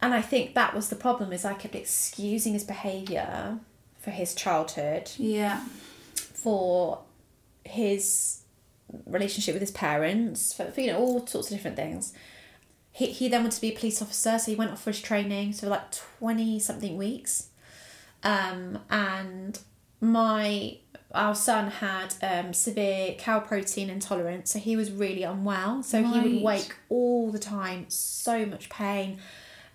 [0.00, 3.58] And I think that was the problem is I kept excusing his behaviour
[3.98, 5.64] for his childhood, Yeah.
[6.14, 7.00] for
[7.64, 8.40] his
[9.06, 12.12] relationship with his parents, for, for you know all sorts of different things.
[12.92, 15.00] He he then wanted to be a police officer, so he went off for his
[15.00, 17.48] training, so like twenty something weeks,
[18.22, 19.58] um, and
[20.00, 20.78] my
[21.14, 25.82] our son had um, severe cow protein intolerance, so he was really unwell.
[25.82, 29.18] So he would wake all the time, so much pain.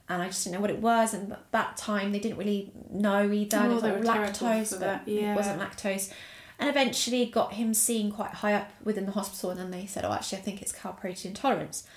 [0.07, 2.71] And I just didn't know what it was, and at that time they didn't really
[2.91, 3.57] know either.
[3.57, 5.33] Oh, It was they like lactose, but that, yeah.
[5.33, 6.11] it wasn't lactose.
[6.57, 10.03] And eventually got him seen quite high up within the hospital, and then they said,
[10.03, 11.87] "Oh, actually, I think it's cow protein intolerance."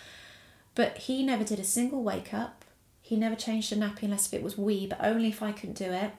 [0.74, 2.64] But he never did a single wake up.
[3.00, 5.76] He never changed a nappy unless if it was wee, but only if I couldn't
[5.76, 6.12] do it.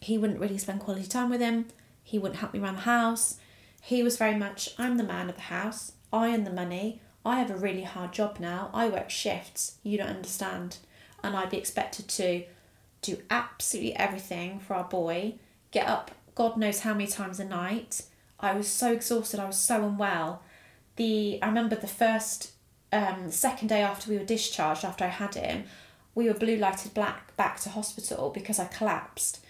[0.00, 1.66] He wouldn't really spend quality time with him.
[2.06, 3.38] He wouldn't help me around the house.
[3.82, 5.92] He was very much, I'm the man of the house.
[6.12, 7.00] I earn the money.
[7.24, 8.70] I have a really hard job now.
[8.72, 9.78] I work shifts.
[9.82, 10.78] You don't understand.
[11.24, 12.44] And I'd be expected to
[13.02, 15.34] do absolutely everything for our boy,
[15.72, 18.02] get up God knows how many times a night.
[18.38, 19.40] I was so exhausted.
[19.40, 20.42] I was so unwell.
[20.96, 22.52] The I remember the first
[22.92, 25.64] um, second day after we were discharged, after I had him,
[26.14, 29.44] we were blue lighted black back to hospital because I collapsed,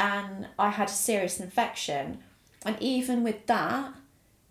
[0.00, 2.18] and I had a serious infection,
[2.64, 3.92] and even with that,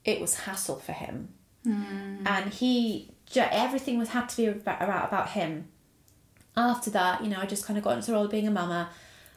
[0.06, 1.30] it was hassle for him,
[1.64, 2.26] hmm.
[2.26, 5.68] and he everything was had to be about about, about him.
[6.56, 8.52] After that, you know, I just kind of got into the role of being a
[8.52, 8.90] mama.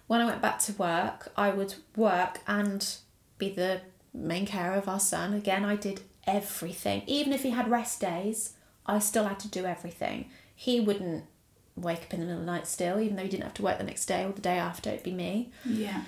[0.07, 2.87] When I went back to work, I would work and
[3.39, 3.81] be the
[4.13, 5.33] main carer of our son.
[5.33, 7.03] Again, I did everything.
[7.07, 10.31] Even if he had rest days, I still had to do everything.
[10.55, 11.25] He wouldn't
[11.77, 13.63] wake up in the middle of the night still, even though he didn't have to
[13.63, 15.51] work the next day or the day after, it'd be me.
[15.65, 16.03] Yeah.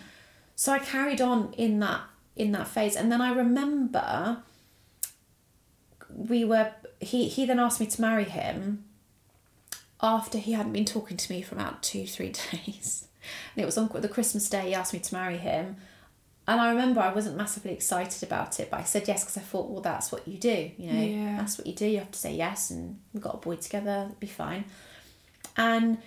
[0.56, 2.02] So I carried on in that
[2.36, 4.42] in that phase, and then I remember
[6.08, 8.84] we were he he then asked me to marry him
[10.00, 13.08] after he hadn't been talking to me for about two three days,
[13.56, 15.76] and it was on the Christmas day he asked me to marry him,
[16.46, 19.40] and I remember I wasn't massively excited about it, but I said yes because I
[19.40, 21.36] thought well that's what you do, you know Yeah.
[21.36, 21.86] that's what you do.
[21.86, 24.64] You have to say yes, and we've got a boy together, it'll be fine,
[25.56, 25.98] and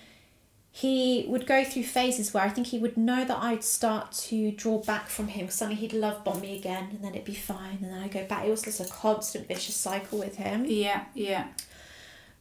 [0.71, 4.51] he would go through phases where I think he would know that I'd start to
[4.51, 5.49] draw back from him.
[5.49, 8.25] Suddenly he'd love bomb me again, and then it'd be fine, and then I'd go
[8.25, 8.45] back.
[8.45, 10.65] It was just a constant vicious cycle with him.
[10.67, 11.05] Yeah.
[11.15, 11.47] Yeah.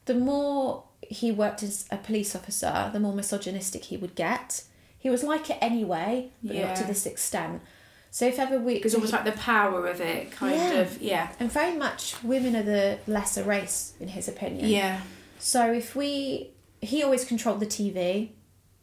[0.05, 4.63] The more he worked as a police officer, the more misogynistic he would get.
[4.99, 7.61] He was like it anyway, but not to this extent.
[8.11, 10.71] So if ever we, It's almost like the power of it, kind Yeah.
[10.79, 11.01] of.
[11.01, 11.29] Yeah.
[11.39, 14.69] and very much women are the lesser race in his opinion.
[14.69, 15.01] Yeah.
[15.39, 18.29] So if we, he always controlled the TV.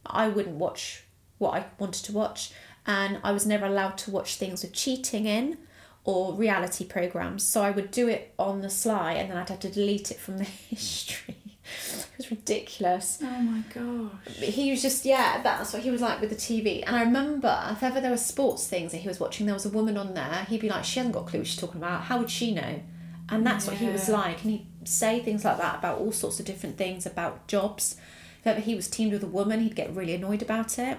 [0.05, 1.03] I wouldn't watch
[1.37, 2.51] what I wanted to watch,
[2.85, 5.57] and I was never allowed to watch things with cheating in
[6.03, 7.43] or reality programs.
[7.43, 10.19] So I would do it on the sly, and then I'd have to delete it
[10.19, 11.35] from the history.
[11.45, 13.19] it was ridiculous.
[13.21, 14.35] Oh my gosh.
[14.39, 16.83] But he was just yeah, that's what he was like with the TV.
[16.85, 19.65] And I remember if ever there were sports things that he was watching, there was
[19.65, 20.45] a woman on there.
[20.47, 22.03] He'd be like, she hasn't got a clue what she's talking about.
[22.03, 22.81] How would she know?
[23.29, 24.43] And that's what he was like.
[24.43, 27.97] And he'd say things like that about all sorts of different things about jobs.
[28.39, 30.97] If ever he was teamed with a woman, he'd get really annoyed about it.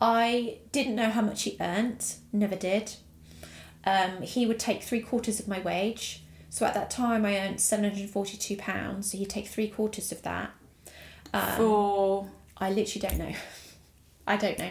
[0.00, 2.14] I didn't know how much he earned.
[2.32, 2.94] Never did.
[3.84, 6.22] Um, he would take three quarters of my wage.
[6.50, 9.12] So at that time, I earned seven hundred forty-two pounds.
[9.12, 10.50] So he'd take three quarters of that.
[11.32, 13.34] Um, For I literally don't know.
[14.26, 14.70] I don't know.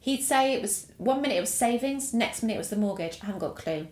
[0.00, 3.18] He'd say it was one minute it was savings, next minute it was the mortgage.
[3.22, 3.86] I haven't got a clue.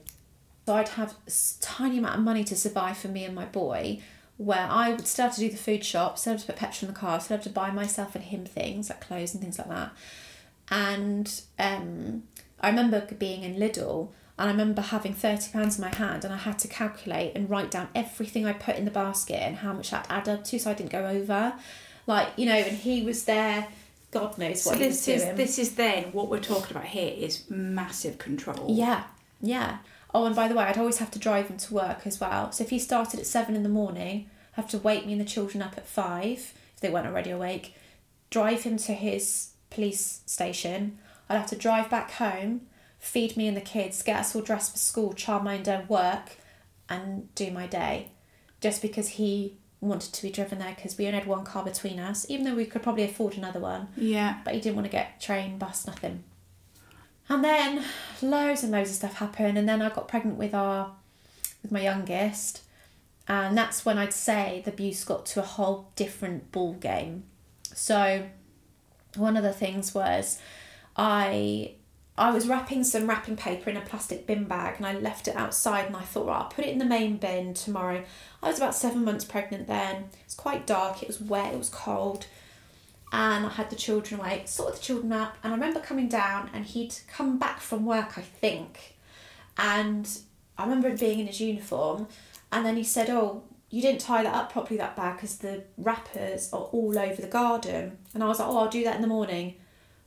[0.66, 4.00] So I'd have a tiny amount of money to survive for me and my boy,
[4.36, 6.88] where I would still have to do the food shop, still have to put petrol
[6.88, 9.58] in the car, still have to buy myself and him things like clothes and things
[9.58, 9.92] like that.
[10.70, 12.22] And um,
[12.60, 14.08] I remember being in Lidl.
[14.36, 17.48] And I remember having thirty pounds in my hand, and I had to calculate and
[17.48, 20.58] write down everything I put in the basket and how much that added up to,
[20.58, 21.52] so I didn't go over.
[22.08, 23.68] Like you know, and he was there.
[24.10, 25.36] God knows So what he was this is doing.
[25.36, 28.66] this is then what we're talking about here is massive control.
[28.68, 29.04] Yeah,
[29.40, 29.78] yeah.
[30.14, 32.52] Oh, and by the way, I'd always have to drive him to work as well.
[32.52, 35.20] So if he started at seven in the morning, I have to wake me and
[35.20, 37.74] the children up at five if they weren't already awake.
[38.30, 40.98] Drive him to his police station.
[41.28, 42.62] I'd have to drive back home,
[43.00, 46.36] feed me and the kids, get us all dressed for school, childminder, work,
[46.88, 48.10] and do my day.
[48.60, 51.98] Just because he wanted to be driven there because we only had one car between
[51.98, 54.38] us, even though we could probably afford another one Yeah.
[54.44, 56.22] but he didn't want to get train, bus, nothing.
[57.28, 57.84] And then
[58.20, 60.92] loads and loads of stuff happened, and then I got pregnant with our
[61.62, 62.62] with my youngest,
[63.26, 67.24] and that's when I'd say the abuse got to a whole different ball game.
[67.74, 68.26] So
[69.16, 70.38] one of the things was
[70.96, 71.72] I
[72.16, 75.34] I was wrapping some wrapping paper in a plastic bin bag and I left it
[75.34, 78.04] outside and I thought, right, I'll put it in the main bin tomorrow.
[78.40, 79.96] I was about seven months pregnant then.
[79.96, 82.26] It was quite dark, it was wet, it was cold
[83.14, 86.50] and I had the children away, sorted the children up, and I remember coming down
[86.52, 88.96] and he'd come back from work, I think,
[89.56, 90.08] and
[90.58, 92.08] I remember him being in his uniform,
[92.50, 95.62] and then he said, "Oh, you didn't tie that up properly that bag because the
[95.78, 99.02] wrappers are all over the garden," and I was like, "Oh, I'll do that in
[99.02, 99.54] the morning."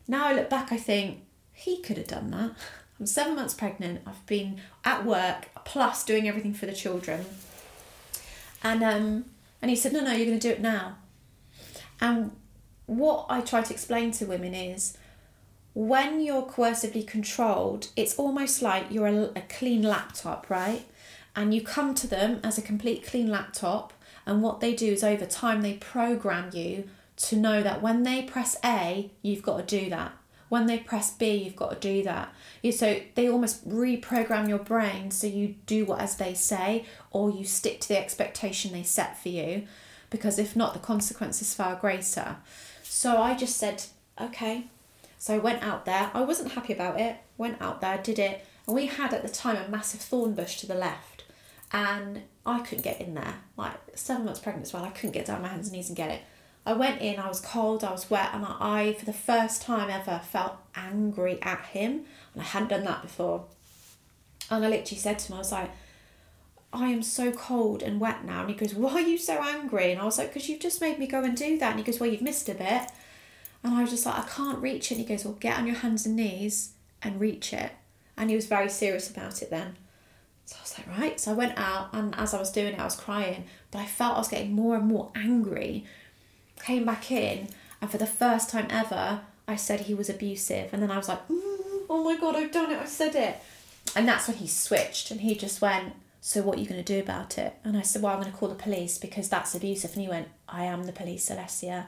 [0.05, 1.21] Now I look back, I think
[1.53, 2.51] he could have done that.
[2.99, 4.01] I'm seven months pregnant.
[4.05, 7.25] I've been at work plus doing everything for the children,
[8.61, 9.25] and um,
[9.61, 10.97] and he said, "No, no, you're going to do it now."
[12.01, 12.31] And
[12.87, 14.97] what I try to explain to women is
[15.73, 20.85] when you're coercively controlled, it's almost like you're a, a clean laptop, right?
[21.35, 23.93] And you come to them as a complete clean laptop,
[24.25, 26.85] and what they do is over time they program you
[27.17, 30.13] to know that when they press A, you've got to do that.
[30.49, 32.33] When they press B, you've got to do that.
[32.71, 37.43] So they almost reprogram your brain so you do what as they say, or you
[37.43, 39.67] stick to the expectation they set for you,
[40.09, 42.37] because if not, the consequence is far greater.
[42.89, 43.83] So I just said,
[44.19, 44.65] okay.
[45.19, 46.11] So I went out there.
[46.13, 47.17] I wasn't happy about it.
[47.37, 50.59] Went out there, did it, and we had at the time a massive thorn bush
[50.59, 51.23] to the left,
[51.71, 53.35] and I couldn't get in there.
[53.55, 55.95] Like seven months pregnant as well, I couldn't get down my hands and knees and
[55.95, 56.21] get it.
[56.65, 57.19] I went in.
[57.19, 57.83] I was cold.
[57.83, 62.41] I was wet, and I, for the first time ever, felt angry at him, and
[62.41, 63.45] I hadn't done that before.
[64.49, 65.71] And I literally said to him, I was like,
[66.77, 68.41] I am so cold and wet now.
[68.41, 69.91] And he goes, Why are you so angry?
[69.91, 71.71] And I was like, Because you've just made me go and do that.
[71.71, 72.89] And he goes, Well, you've missed a bit.
[73.63, 74.97] And I was just like, I can't reach it.
[74.97, 77.71] And he goes, Well, get on your hands and knees and reach it.
[78.15, 79.75] And he was very serious about it then.
[80.45, 81.19] So I was like, Right.
[81.19, 83.45] So I went out, and as I was doing it, I was crying.
[83.71, 85.85] But I felt I was getting more and more angry.
[86.61, 87.49] Came back in,
[87.81, 90.73] and for the first time ever, I said he was abusive.
[90.73, 91.57] And then I was like, "Mm,
[91.89, 92.79] Oh my God, I've done it.
[92.79, 93.37] I've said it.
[93.95, 95.93] And that's when he switched and he just went,
[96.27, 97.53] So what are you going to do about it?
[97.63, 99.93] And I said, Well, I'm going to call the police because that's abusive.
[99.93, 101.85] And he went, I am the police, Alessia.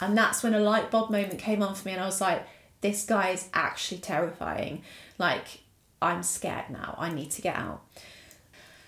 [0.00, 1.92] And that's when a light bulb moment came on for me.
[1.92, 2.46] And I was like,
[2.80, 4.80] This guy is actually terrifying.
[5.18, 5.60] Like,
[6.00, 6.94] I'm scared now.
[6.98, 7.82] I need to get out.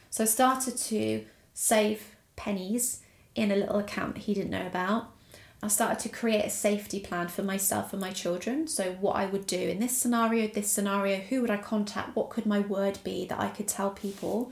[0.09, 3.01] So I started to save pennies
[3.35, 5.11] in a little account that he didn't know about.
[5.63, 8.69] I started to create a safety plan for myself and my children.
[8.69, 12.17] So, what I would do in this scenario, this scenario, who would I contact?
[12.17, 14.51] What could my word be that I could tell people?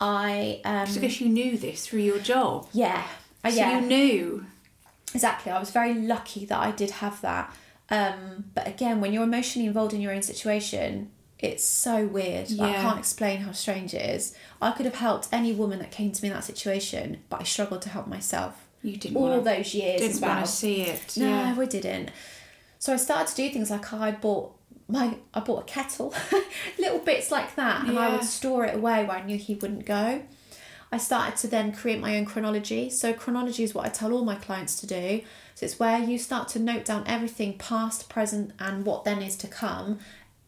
[0.00, 2.68] I, um, So because you knew this through your job.
[2.72, 3.06] yeah,
[3.44, 4.46] So yeah, you knew.
[5.14, 5.50] exactly.
[5.52, 7.54] I was very lucky that I did have that.
[7.90, 12.50] Um, but again, when you're emotionally involved in your own situation, it's so weird.
[12.50, 14.34] Like, I can't explain how strange it is.
[14.60, 17.44] I could have helped any woman that came to me in that situation, but I
[17.44, 18.66] struggled to help myself.
[18.82, 20.34] You didn't all want of those years didn't well.
[20.34, 21.16] want to see it.
[21.16, 21.54] No, yeah.
[21.58, 22.10] I didn't.
[22.78, 24.54] So I started to do things like I bought
[24.88, 26.14] my I bought a kettle,
[26.78, 29.84] little bits like that, and I would store it away where I knew he wouldn't
[29.84, 30.22] go.
[30.90, 32.88] I started to then create my own chronology.
[32.88, 35.20] So chronology is what I tell all my clients to do.
[35.54, 39.36] So it's where you start to note down everything past, present, and what then is
[39.36, 39.98] to come.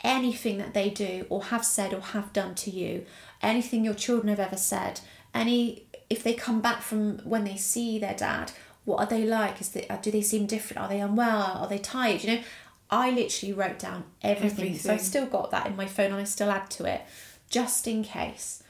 [0.02, 3.04] Anything that they do or have said or have done to you,
[3.42, 5.00] anything your children have ever said,
[5.34, 8.52] any if they come back from when they see their dad,
[8.84, 9.60] what are they like?
[9.60, 10.82] Is they, do they seem different?
[10.82, 11.58] Are they unwell?
[11.58, 12.24] Are they tired?
[12.24, 12.42] You know,
[12.90, 14.76] I literally wrote down everything.
[14.76, 17.02] So I've still got that in my phone and I still add to it
[17.48, 18.62] just in case.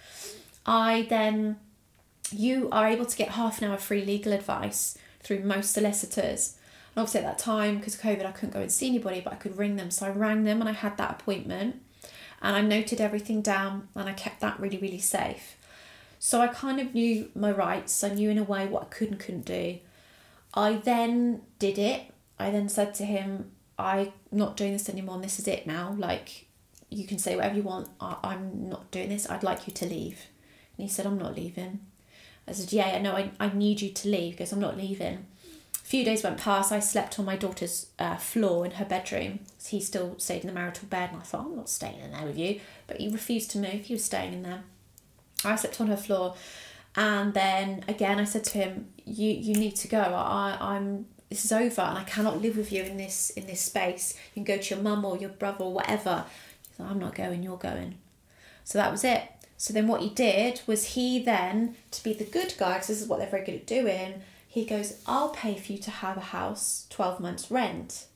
[0.67, 1.57] I then,
[2.31, 6.57] you are able to get half an hour free legal advice through most solicitors.
[6.95, 9.33] And obviously at that time, because of COVID, I couldn't go and see anybody, but
[9.33, 9.91] I could ring them.
[9.91, 11.81] So I rang them and I had that appointment
[12.43, 15.57] and I noted everything down and I kept that really, really safe.
[16.19, 18.05] So I kind of knew my rights.
[18.05, 19.79] I knew in a way what I could and couldn't do.
[20.53, 22.03] I then did it.
[22.39, 25.95] I then said to him, I'm not doing this anymore and this is it now.
[25.99, 26.47] Like,
[26.91, 27.89] you can say whatever you want.
[28.01, 29.29] I, I'm not doing this.
[29.31, 30.27] I'd like you to leave."
[30.77, 31.81] And he said, "I'm not leaving."
[32.47, 35.27] I said, "Yeah, no, I I need you to leave because I'm not leaving."
[35.75, 36.73] A few days went past.
[36.73, 39.41] I slept on my daughter's uh, floor in her bedroom.
[39.67, 42.27] He still stayed in the marital bed, and I thought, "I'm not staying in there
[42.27, 43.87] with you." But he refused to move.
[43.87, 44.63] He was staying in there.
[45.45, 46.35] I slept on her floor,
[46.97, 50.01] and then again I said to him, "You you need to go.
[50.01, 53.63] I I'm this is over, and I cannot live with you in this in this
[53.63, 54.15] space.
[54.35, 56.27] You can go to your mum or your brother or whatever."
[56.79, 57.43] "I'm not going.
[57.43, 57.97] You're going."
[58.65, 59.23] So that was it.
[59.57, 63.01] So then what he did was he then to be the good guy, because this
[63.01, 64.23] is what they're very good at doing.
[64.47, 68.07] He goes, "I'll pay for you to have a house, twelve months rent."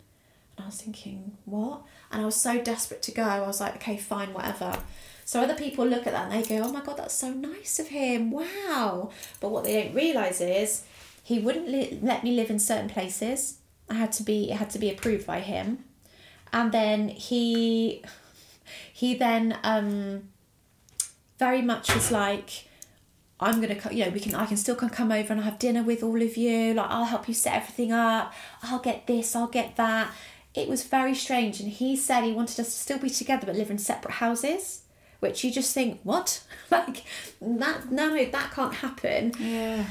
[0.56, 1.82] And I was thinking, what?
[2.12, 3.24] And I was so desperate to go.
[3.24, 4.78] I was like, okay, fine, whatever.
[5.24, 7.80] So other people look at that and they go, oh my God, that's so nice
[7.80, 8.30] of him.
[8.30, 9.10] Wow.
[9.40, 10.84] But what they don't realise is
[11.24, 13.58] he wouldn't li- let me live in certain places.
[13.88, 15.84] I had to be, it had to be approved by him.
[16.52, 18.04] And then he,
[18.92, 20.28] he then um,
[21.38, 22.68] very much was like,
[23.40, 25.82] I'm gonna, you know, we can, I can still come over and I have dinner
[25.82, 26.74] with all of you.
[26.74, 28.34] Like, I'll help you set everything up.
[28.62, 30.12] I'll get this, I'll get that.
[30.54, 33.56] It was very strange, and he said he wanted us to still be together but
[33.56, 34.82] live in separate houses,
[35.18, 36.44] which you just think, what?
[36.70, 37.02] like
[37.40, 37.90] that?
[37.90, 39.32] No, no, that can't happen.
[39.40, 39.86] Yeah.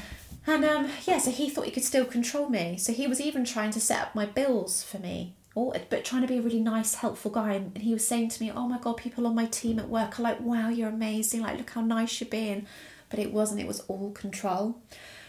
[0.46, 2.76] And um, yeah, so he thought he could still control me.
[2.76, 6.22] So he was even trying to set up my bills for me, or but trying
[6.22, 7.54] to be a really nice, helpful guy.
[7.54, 10.18] And he was saying to me, "Oh my god, people on my team at work
[10.18, 11.40] are like, wow, you're amazing.
[11.40, 12.66] Like, look how nice you're being."
[13.08, 13.60] But it wasn't.
[13.60, 14.76] It was all control.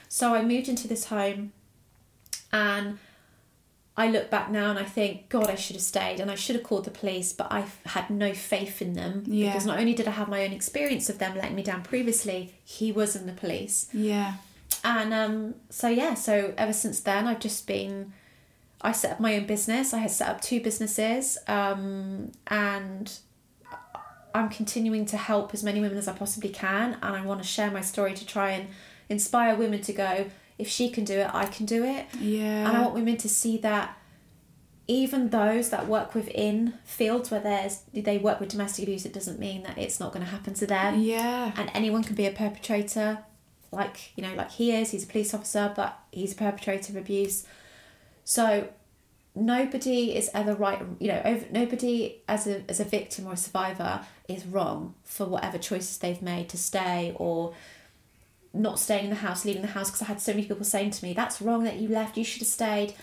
[0.10, 1.54] So I moved into this home,
[2.52, 3.00] and
[3.98, 6.56] I look back now and I think, God, I should have stayed and I should
[6.58, 9.52] have called the police, but I had no faith in them Yeah.
[9.52, 12.54] because not only did I have my own experience of them letting me down previously,
[12.66, 13.88] he was in the police.
[13.94, 14.34] Yeah.
[14.86, 18.14] And um, so yeah, so ever since then, I've just been.
[18.82, 19.94] I set up my own business.
[19.96, 23.12] I had set up two businesses, um, and
[24.36, 26.94] I'm continuing to help as many women as I possibly can.
[27.02, 28.68] And I want to share my story to try and
[29.10, 30.28] inspire women to go.
[30.60, 32.06] If she can do it, I can do it.
[32.20, 32.68] Yeah.
[32.68, 33.98] And I want women to see that
[34.88, 39.40] even those that work within fields where there's they work with domestic abuse, it doesn't
[39.40, 41.52] mean that it's not going to happen to them Yeah.
[41.58, 43.25] and anyone can be a perpetrator
[43.76, 46.98] like you know like he is he's a police officer but he's a perpetrator of
[46.98, 47.46] abuse.
[48.24, 48.70] So
[49.36, 53.38] nobody is ever right you know over, nobody as a as a victim or a
[53.38, 57.54] survivor is wrong for whatever choices they've made to stay or
[58.54, 60.90] not staying in the house leaving the house because i had so many people saying
[60.90, 62.94] to me that's wrong that you left you should have stayed.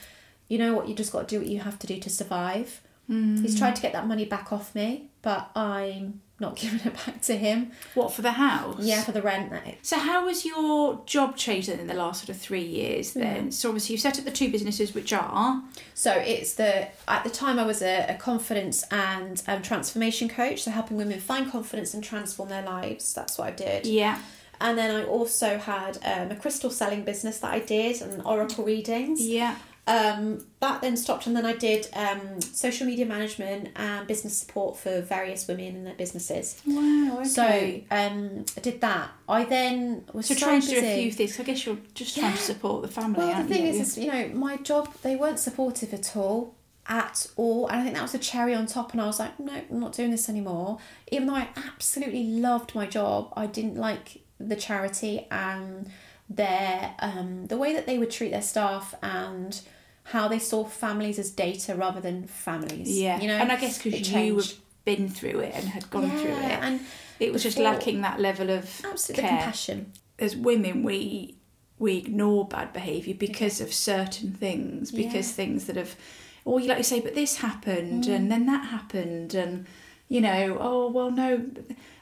[0.48, 2.82] You know what you just got to do what you have to do to survive.
[3.08, 3.40] Mm.
[3.40, 7.22] He's tried to get that money back off me but i'm not giving it back
[7.22, 8.80] to him What for the house?
[8.80, 9.50] yeah, for the rent.
[9.80, 13.50] So how has your job changed in the last sort of three years then?
[13.50, 15.62] So obviously you've set up the two businesses which are
[15.94, 20.62] So it's the at the time I was a, a confidence and um, transformation coach,
[20.64, 23.14] so helping women find confidence and transform their lives.
[23.14, 23.86] That's what I did.
[23.86, 24.18] Yeah.
[24.60, 28.64] And then I also had um, a crystal selling business that I did and oracle
[28.64, 29.20] readings.
[29.26, 29.56] Yeah.
[29.84, 34.76] Um, that then stopped, and then I did um, social media management and business support
[34.76, 36.62] for various women in their businesses.
[36.64, 37.84] Wow, okay.
[37.90, 39.10] So um, I did that.
[39.28, 41.38] I then was So so, trying to do a few things.
[41.40, 43.70] I guess you're just trying to support the family, Well, the thing you?
[43.72, 46.54] is, is, you know, my job, they weren't supportive at all,
[46.86, 47.66] at all.
[47.66, 48.92] And I think that was a cherry on top.
[48.92, 50.78] And I was like, no, I'm not doing this anymore.
[51.10, 55.90] Even though I absolutely loved my job, I didn't like the charity and
[56.36, 59.60] their, um, the way that they would treat their staff and
[60.04, 62.90] how they saw families as data rather than families.
[62.98, 63.20] yeah.
[63.20, 64.52] You know, and I guess because you have
[64.84, 66.80] been through it and had gone through Yeah, it, And
[67.20, 69.38] it was just lacking that level of absolutely care.
[69.38, 69.92] compassion.
[70.18, 71.36] as women we
[71.78, 75.34] we ignore bad behaviour because of certain things because Yeah.
[75.34, 75.96] things that have
[76.44, 78.14] or you like you say but this happened Mm.
[78.16, 79.66] and then that happened and
[80.08, 81.44] you know oh well no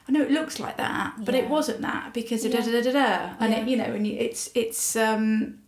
[0.07, 2.61] I know it looks like that but it wasn't that because of Yeah.
[2.61, 3.59] da da da da da and Yeah.
[3.61, 5.59] it, you know and it's it's um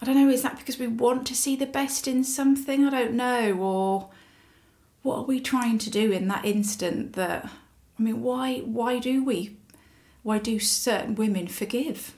[0.00, 2.90] I don't know is that because we want to see the best in something I
[2.90, 4.10] don't know or
[5.02, 7.48] what are we trying to do in that instant that
[7.98, 9.56] I mean why why do we
[10.22, 12.14] why do certain women forgive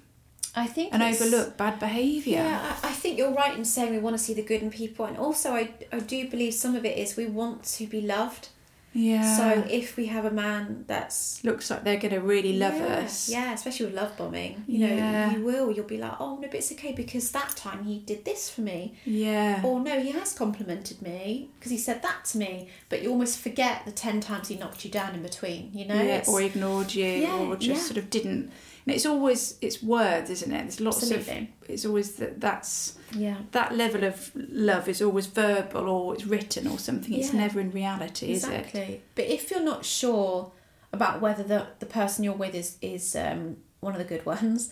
[0.55, 2.39] I think and overlook bad behaviour?
[2.39, 4.71] Yeah, I I think you're right in saying we want to see the good in
[4.71, 8.01] people, and also I, I do believe some of it is we want to be
[8.01, 8.49] loved.
[8.93, 9.37] Yeah.
[9.37, 13.29] So if we have a man that's looks like they're to really love yeah, us.
[13.29, 15.33] yeah, especially with love bombing, you know, Yeah.
[15.37, 15.71] you will.
[15.71, 18.63] You'll be like, oh no, but it's okay because that time he did this for
[18.63, 19.63] me, Yeah.
[19.65, 23.39] or no, he has complimented me because he said that to me, but you almost
[23.39, 25.71] forget the ten times he knocked you down in between.
[25.73, 28.51] You know, yeah, It's- or ignored you, Yeah, or just sort of didn't
[28.87, 30.63] And it's always it's words, isn't it?
[30.63, 31.51] There's lots Absolutely.
[31.63, 33.37] of it's always that that's Yeah.
[33.53, 37.13] that level of love is always verbal or it's written or something.
[37.15, 37.41] It's Yeah.
[37.41, 38.49] never in reality, is it?
[38.49, 39.03] Exactly.
[39.15, 40.53] But if you're not sure
[40.93, 44.71] about whether the, the person you're with is, is um, one of the good ones,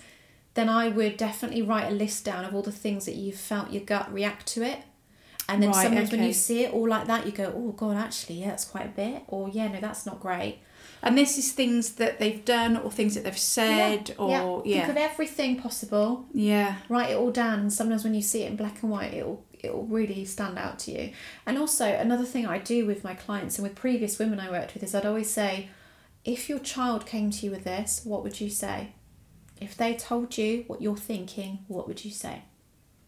[0.54, 3.70] then I would definitely write a list down of all the things that you've felt
[3.70, 4.78] your gut react to it.
[5.48, 7.96] And then Right, sometimes when you see it all like that, you go, oh, God,
[7.96, 9.22] actually, yeah, that's quite a bit.
[9.28, 10.58] Or, yeah, no, that's not great.
[11.00, 14.90] And this is things that they've done or things that they've said or Think yeah.
[14.90, 16.26] of everything possible.
[16.34, 16.76] Yeah.
[16.88, 19.44] write it all down and sometimes when you see it in black and white it'll
[19.60, 21.12] it'll really stand out to you.
[21.46, 24.74] And also another thing i do with my clients and with previous women i worked
[24.74, 25.68] with is i'd always say
[26.24, 28.92] if your child came to you with this what would you say?
[29.60, 32.42] If they told you what you're thinking what would you say?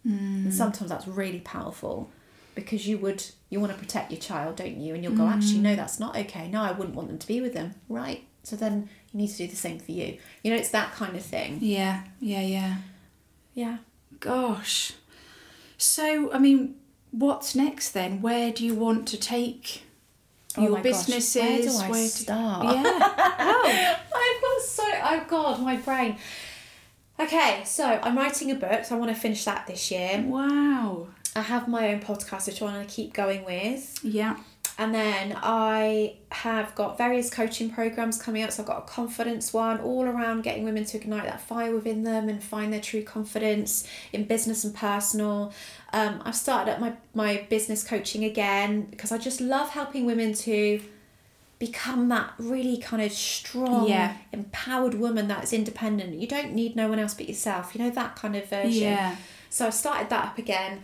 [0.06, 0.44] Mm.
[0.44, 2.10] And sometimes that's really powerful
[2.54, 4.94] because you would you want to protect your child don't you?
[4.94, 5.62] And you'll go actually mm.
[5.62, 6.48] no that's not okay.
[6.48, 7.74] No i wouldn't want them to be with them.
[7.88, 8.24] Right.
[8.42, 10.16] So then you need to do the same for you.
[10.42, 11.58] You know it's that kind of thing.
[11.60, 12.04] Yeah.
[12.20, 12.76] Yeah, yeah.
[13.54, 13.76] yeah.
[14.18, 14.92] Gosh.
[15.80, 16.76] So, I mean,
[17.10, 18.20] what's next then?
[18.20, 19.82] Where do you want to take
[20.56, 21.42] Oh your my gosh, businesses?
[21.42, 22.64] Where do I Where do- start?
[22.76, 23.16] Yeah.
[23.62, 23.96] Oh.
[24.14, 26.16] I've got so oh god, my brain.
[27.18, 30.22] Okay, so I'm writing a book, so I want to finish that this year.
[30.26, 31.08] Wow.
[31.36, 33.98] I have my own podcast which I want to keep going with.
[34.02, 34.36] Yeah.
[34.80, 38.50] And then I have got various coaching programs coming up.
[38.50, 42.02] So I've got a confidence one all around getting women to ignite that fire within
[42.02, 45.52] them and find their true confidence in business and personal.
[45.92, 50.32] Um, I've started up my, my business coaching again because I just love helping women
[50.32, 50.80] to
[51.58, 54.16] become that really kind of strong, Yeah.
[54.32, 56.14] empowered woman that's independent.
[56.14, 57.74] You don't need no one else but yourself.
[57.74, 58.82] You know, that kind of version.
[58.82, 59.16] Yeah.
[59.50, 60.80] So I've started that up again.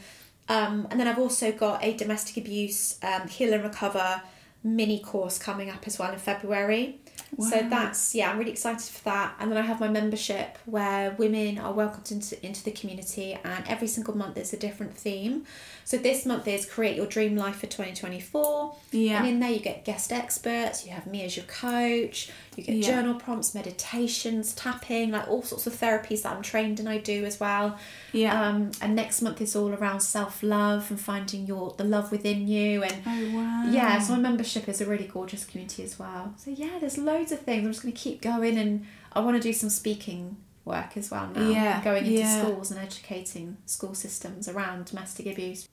[0.49, 4.22] Um, and then I've also got a domestic abuse um, heal and recover
[4.62, 7.01] mini course coming up as well in February.
[7.38, 9.34] So that's yeah, I'm really excited for that.
[9.38, 13.64] And then I have my membership where women are welcomed into into the community, and
[13.68, 15.44] every single month there's a different theme.
[15.87, 18.74] So this month is create your dream life for 2024.
[18.91, 19.18] Yeah.
[19.18, 20.84] And in there you get guest experts.
[20.84, 22.28] You have me as your coach.
[22.57, 22.87] You get Yeah.
[22.89, 27.24] journal prompts, meditations, tapping, like all sorts of therapies that I'm trained and I do
[27.24, 27.78] as well.
[28.12, 28.49] Yeah.
[28.49, 32.49] Um, and next month is all around self love and finding your the love within
[32.49, 33.70] you and Oh wow.
[33.70, 36.34] yeah, so my membership is a really gorgeous community as well.
[36.37, 37.64] So yeah, there's loads of things.
[37.64, 41.12] I'm just going to keep going, and I want to do some speaking work as
[41.12, 41.49] well now.
[41.49, 42.43] Yeah, going into yeah.
[42.43, 45.68] schools and educating school systems around domestic abuse.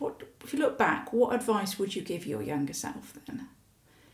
[0.00, 1.12] What if you look back?
[1.12, 3.46] What advice would you give your younger self then?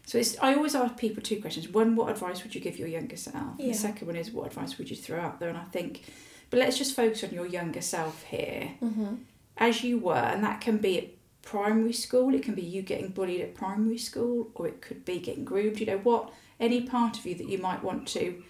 [0.04, 0.38] So it's.
[0.40, 1.68] I always ask people two questions.
[1.68, 3.54] One, what advice would you give your younger self?
[3.58, 3.68] Yeah.
[3.68, 5.48] The second one is, what advice would you throw out there?
[5.48, 6.04] And I think,
[6.50, 8.72] but let's just focus on your younger self here.
[8.82, 9.14] Mm-hmm.
[9.56, 11.08] as you were, and that can be at
[11.42, 15.18] primary school, it can be you getting bullied at primary school, or it could be
[15.18, 15.80] getting groomed.
[15.80, 18.42] You know, what any part of you that you might want to.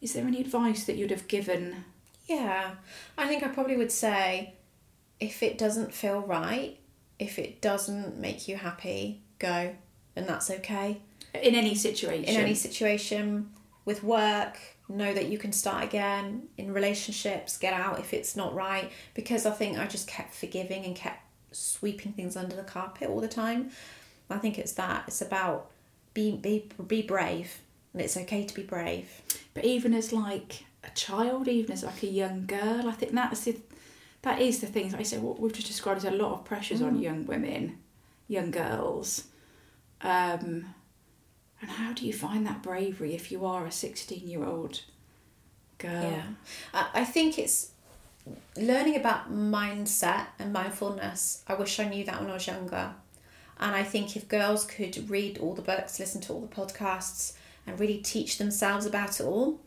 [0.00, 1.84] Is there any advice that you'd have given?
[2.26, 2.72] Yeah,
[3.18, 4.54] I think I probably would say,
[5.18, 6.78] if it doesn't feel right,
[7.20, 9.76] if it doesn't make you happy, go,
[10.16, 11.00] and that's okay.
[11.34, 12.24] In any situation.
[12.24, 13.50] in any situation
[13.84, 14.58] with work
[14.88, 16.48] know that you can start again.
[16.58, 18.90] In relationships get out if it's not right.
[19.14, 23.20] Because i think i just kept forgiving and kept sweeping things under the carpet all
[23.20, 23.70] the time.
[24.28, 25.04] I think it's that.
[25.06, 25.70] It's about
[26.14, 27.60] be be be brave
[27.92, 29.08] and it's okay to be brave.
[29.54, 33.42] But even as like a child, even as like a young girl, I think that's
[33.42, 33.56] the,
[34.22, 35.18] that is the things I say.
[35.18, 37.78] What we've just described is a lot of pressures on young women,
[38.28, 39.24] young girls.
[40.02, 40.74] Um,
[41.62, 44.82] and how do you find that bravery if you are a sixteen-year-old
[45.78, 46.02] girl?
[46.02, 46.22] Yeah.
[46.72, 47.72] I, I think it's
[48.56, 51.42] learning about mindset and mindfulness.
[51.48, 52.94] I wish I knew that when I was younger.
[53.58, 57.34] And I think if girls could read all the books, listen to all the podcasts,
[57.66, 59.60] and really teach themselves about it all,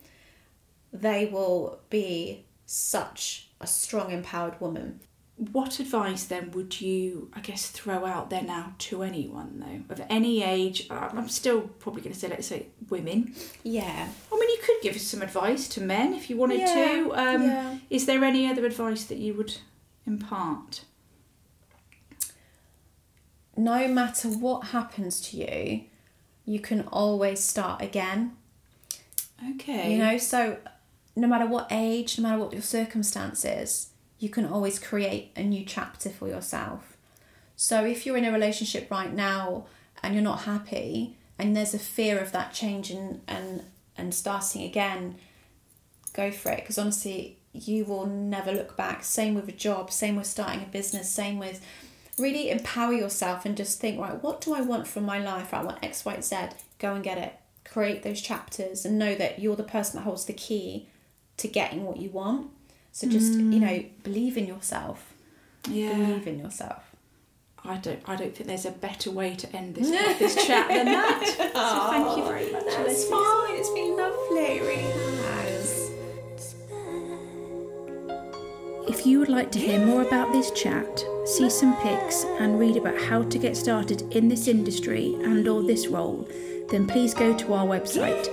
[0.92, 5.00] they will be such a strong, empowered woman.
[5.36, 10.00] What advice then would you, I guess, throw out there now to anyone though, of
[10.08, 10.86] any age?
[10.90, 13.34] I'm still probably going to say, let's say, women.
[13.64, 14.08] Yeah.
[14.32, 17.12] I mean, you could give some advice to men if you wanted Yeah, to.
[17.14, 17.78] Um, yeah.
[17.90, 19.56] Is there any other advice that you would
[20.06, 20.84] impart?
[23.56, 25.84] No matter what happens to you,
[26.44, 28.36] you can always start again.
[29.54, 29.92] Okay.
[29.92, 30.58] You know, so
[31.16, 35.64] no matter what age, no matter what your circumstances, you can always create a new
[35.64, 36.96] chapter for yourself.
[37.56, 39.66] So if you're in a relationship right now
[40.02, 43.62] and you're not happy and there's a fear of that change and and,
[43.96, 45.16] and starting again,
[46.12, 49.04] go for it because honestly you will never look back.
[49.04, 51.60] Same with a job, same with starting a business, same with
[52.18, 55.52] really empower yourself and just think, right, what do I want from my life?
[55.52, 56.36] I want X, Y, Z.
[56.78, 57.34] Go and get it.
[57.64, 60.88] Create those chapters and know that you're the person that holds the key
[61.38, 62.50] to getting what you want.
[62.92, 63.90] So just you know, mm.
[64.02, 65.14] believe in yourself.
[65.68, 65.94] Yeah.
[65.94, 66.94] Believe in yourself.
[67.64, 68.00] I don't.
[68.06, 71.26] I don't think there's a better way to end this this chat than that.
[71.26, 73.56] So thank you very much, That's fine.
[73.56, 74.60] It's been lovely.
[74.60, 75.90] Really has.
[78.86, 82.76] If you would like to hear more about this chat, see some pics, and read
[82.76, 86.28] about how to get started in this industry and or this role,
[86.68, 88.28] then please go to our website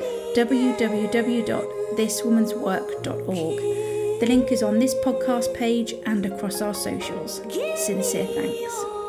[1.92, 4.20] www.thiswomanswork.org.
[4.20, 7.42] The link is on this podcast page and across our socials.
[7.76, 9.01] Sincere thanks.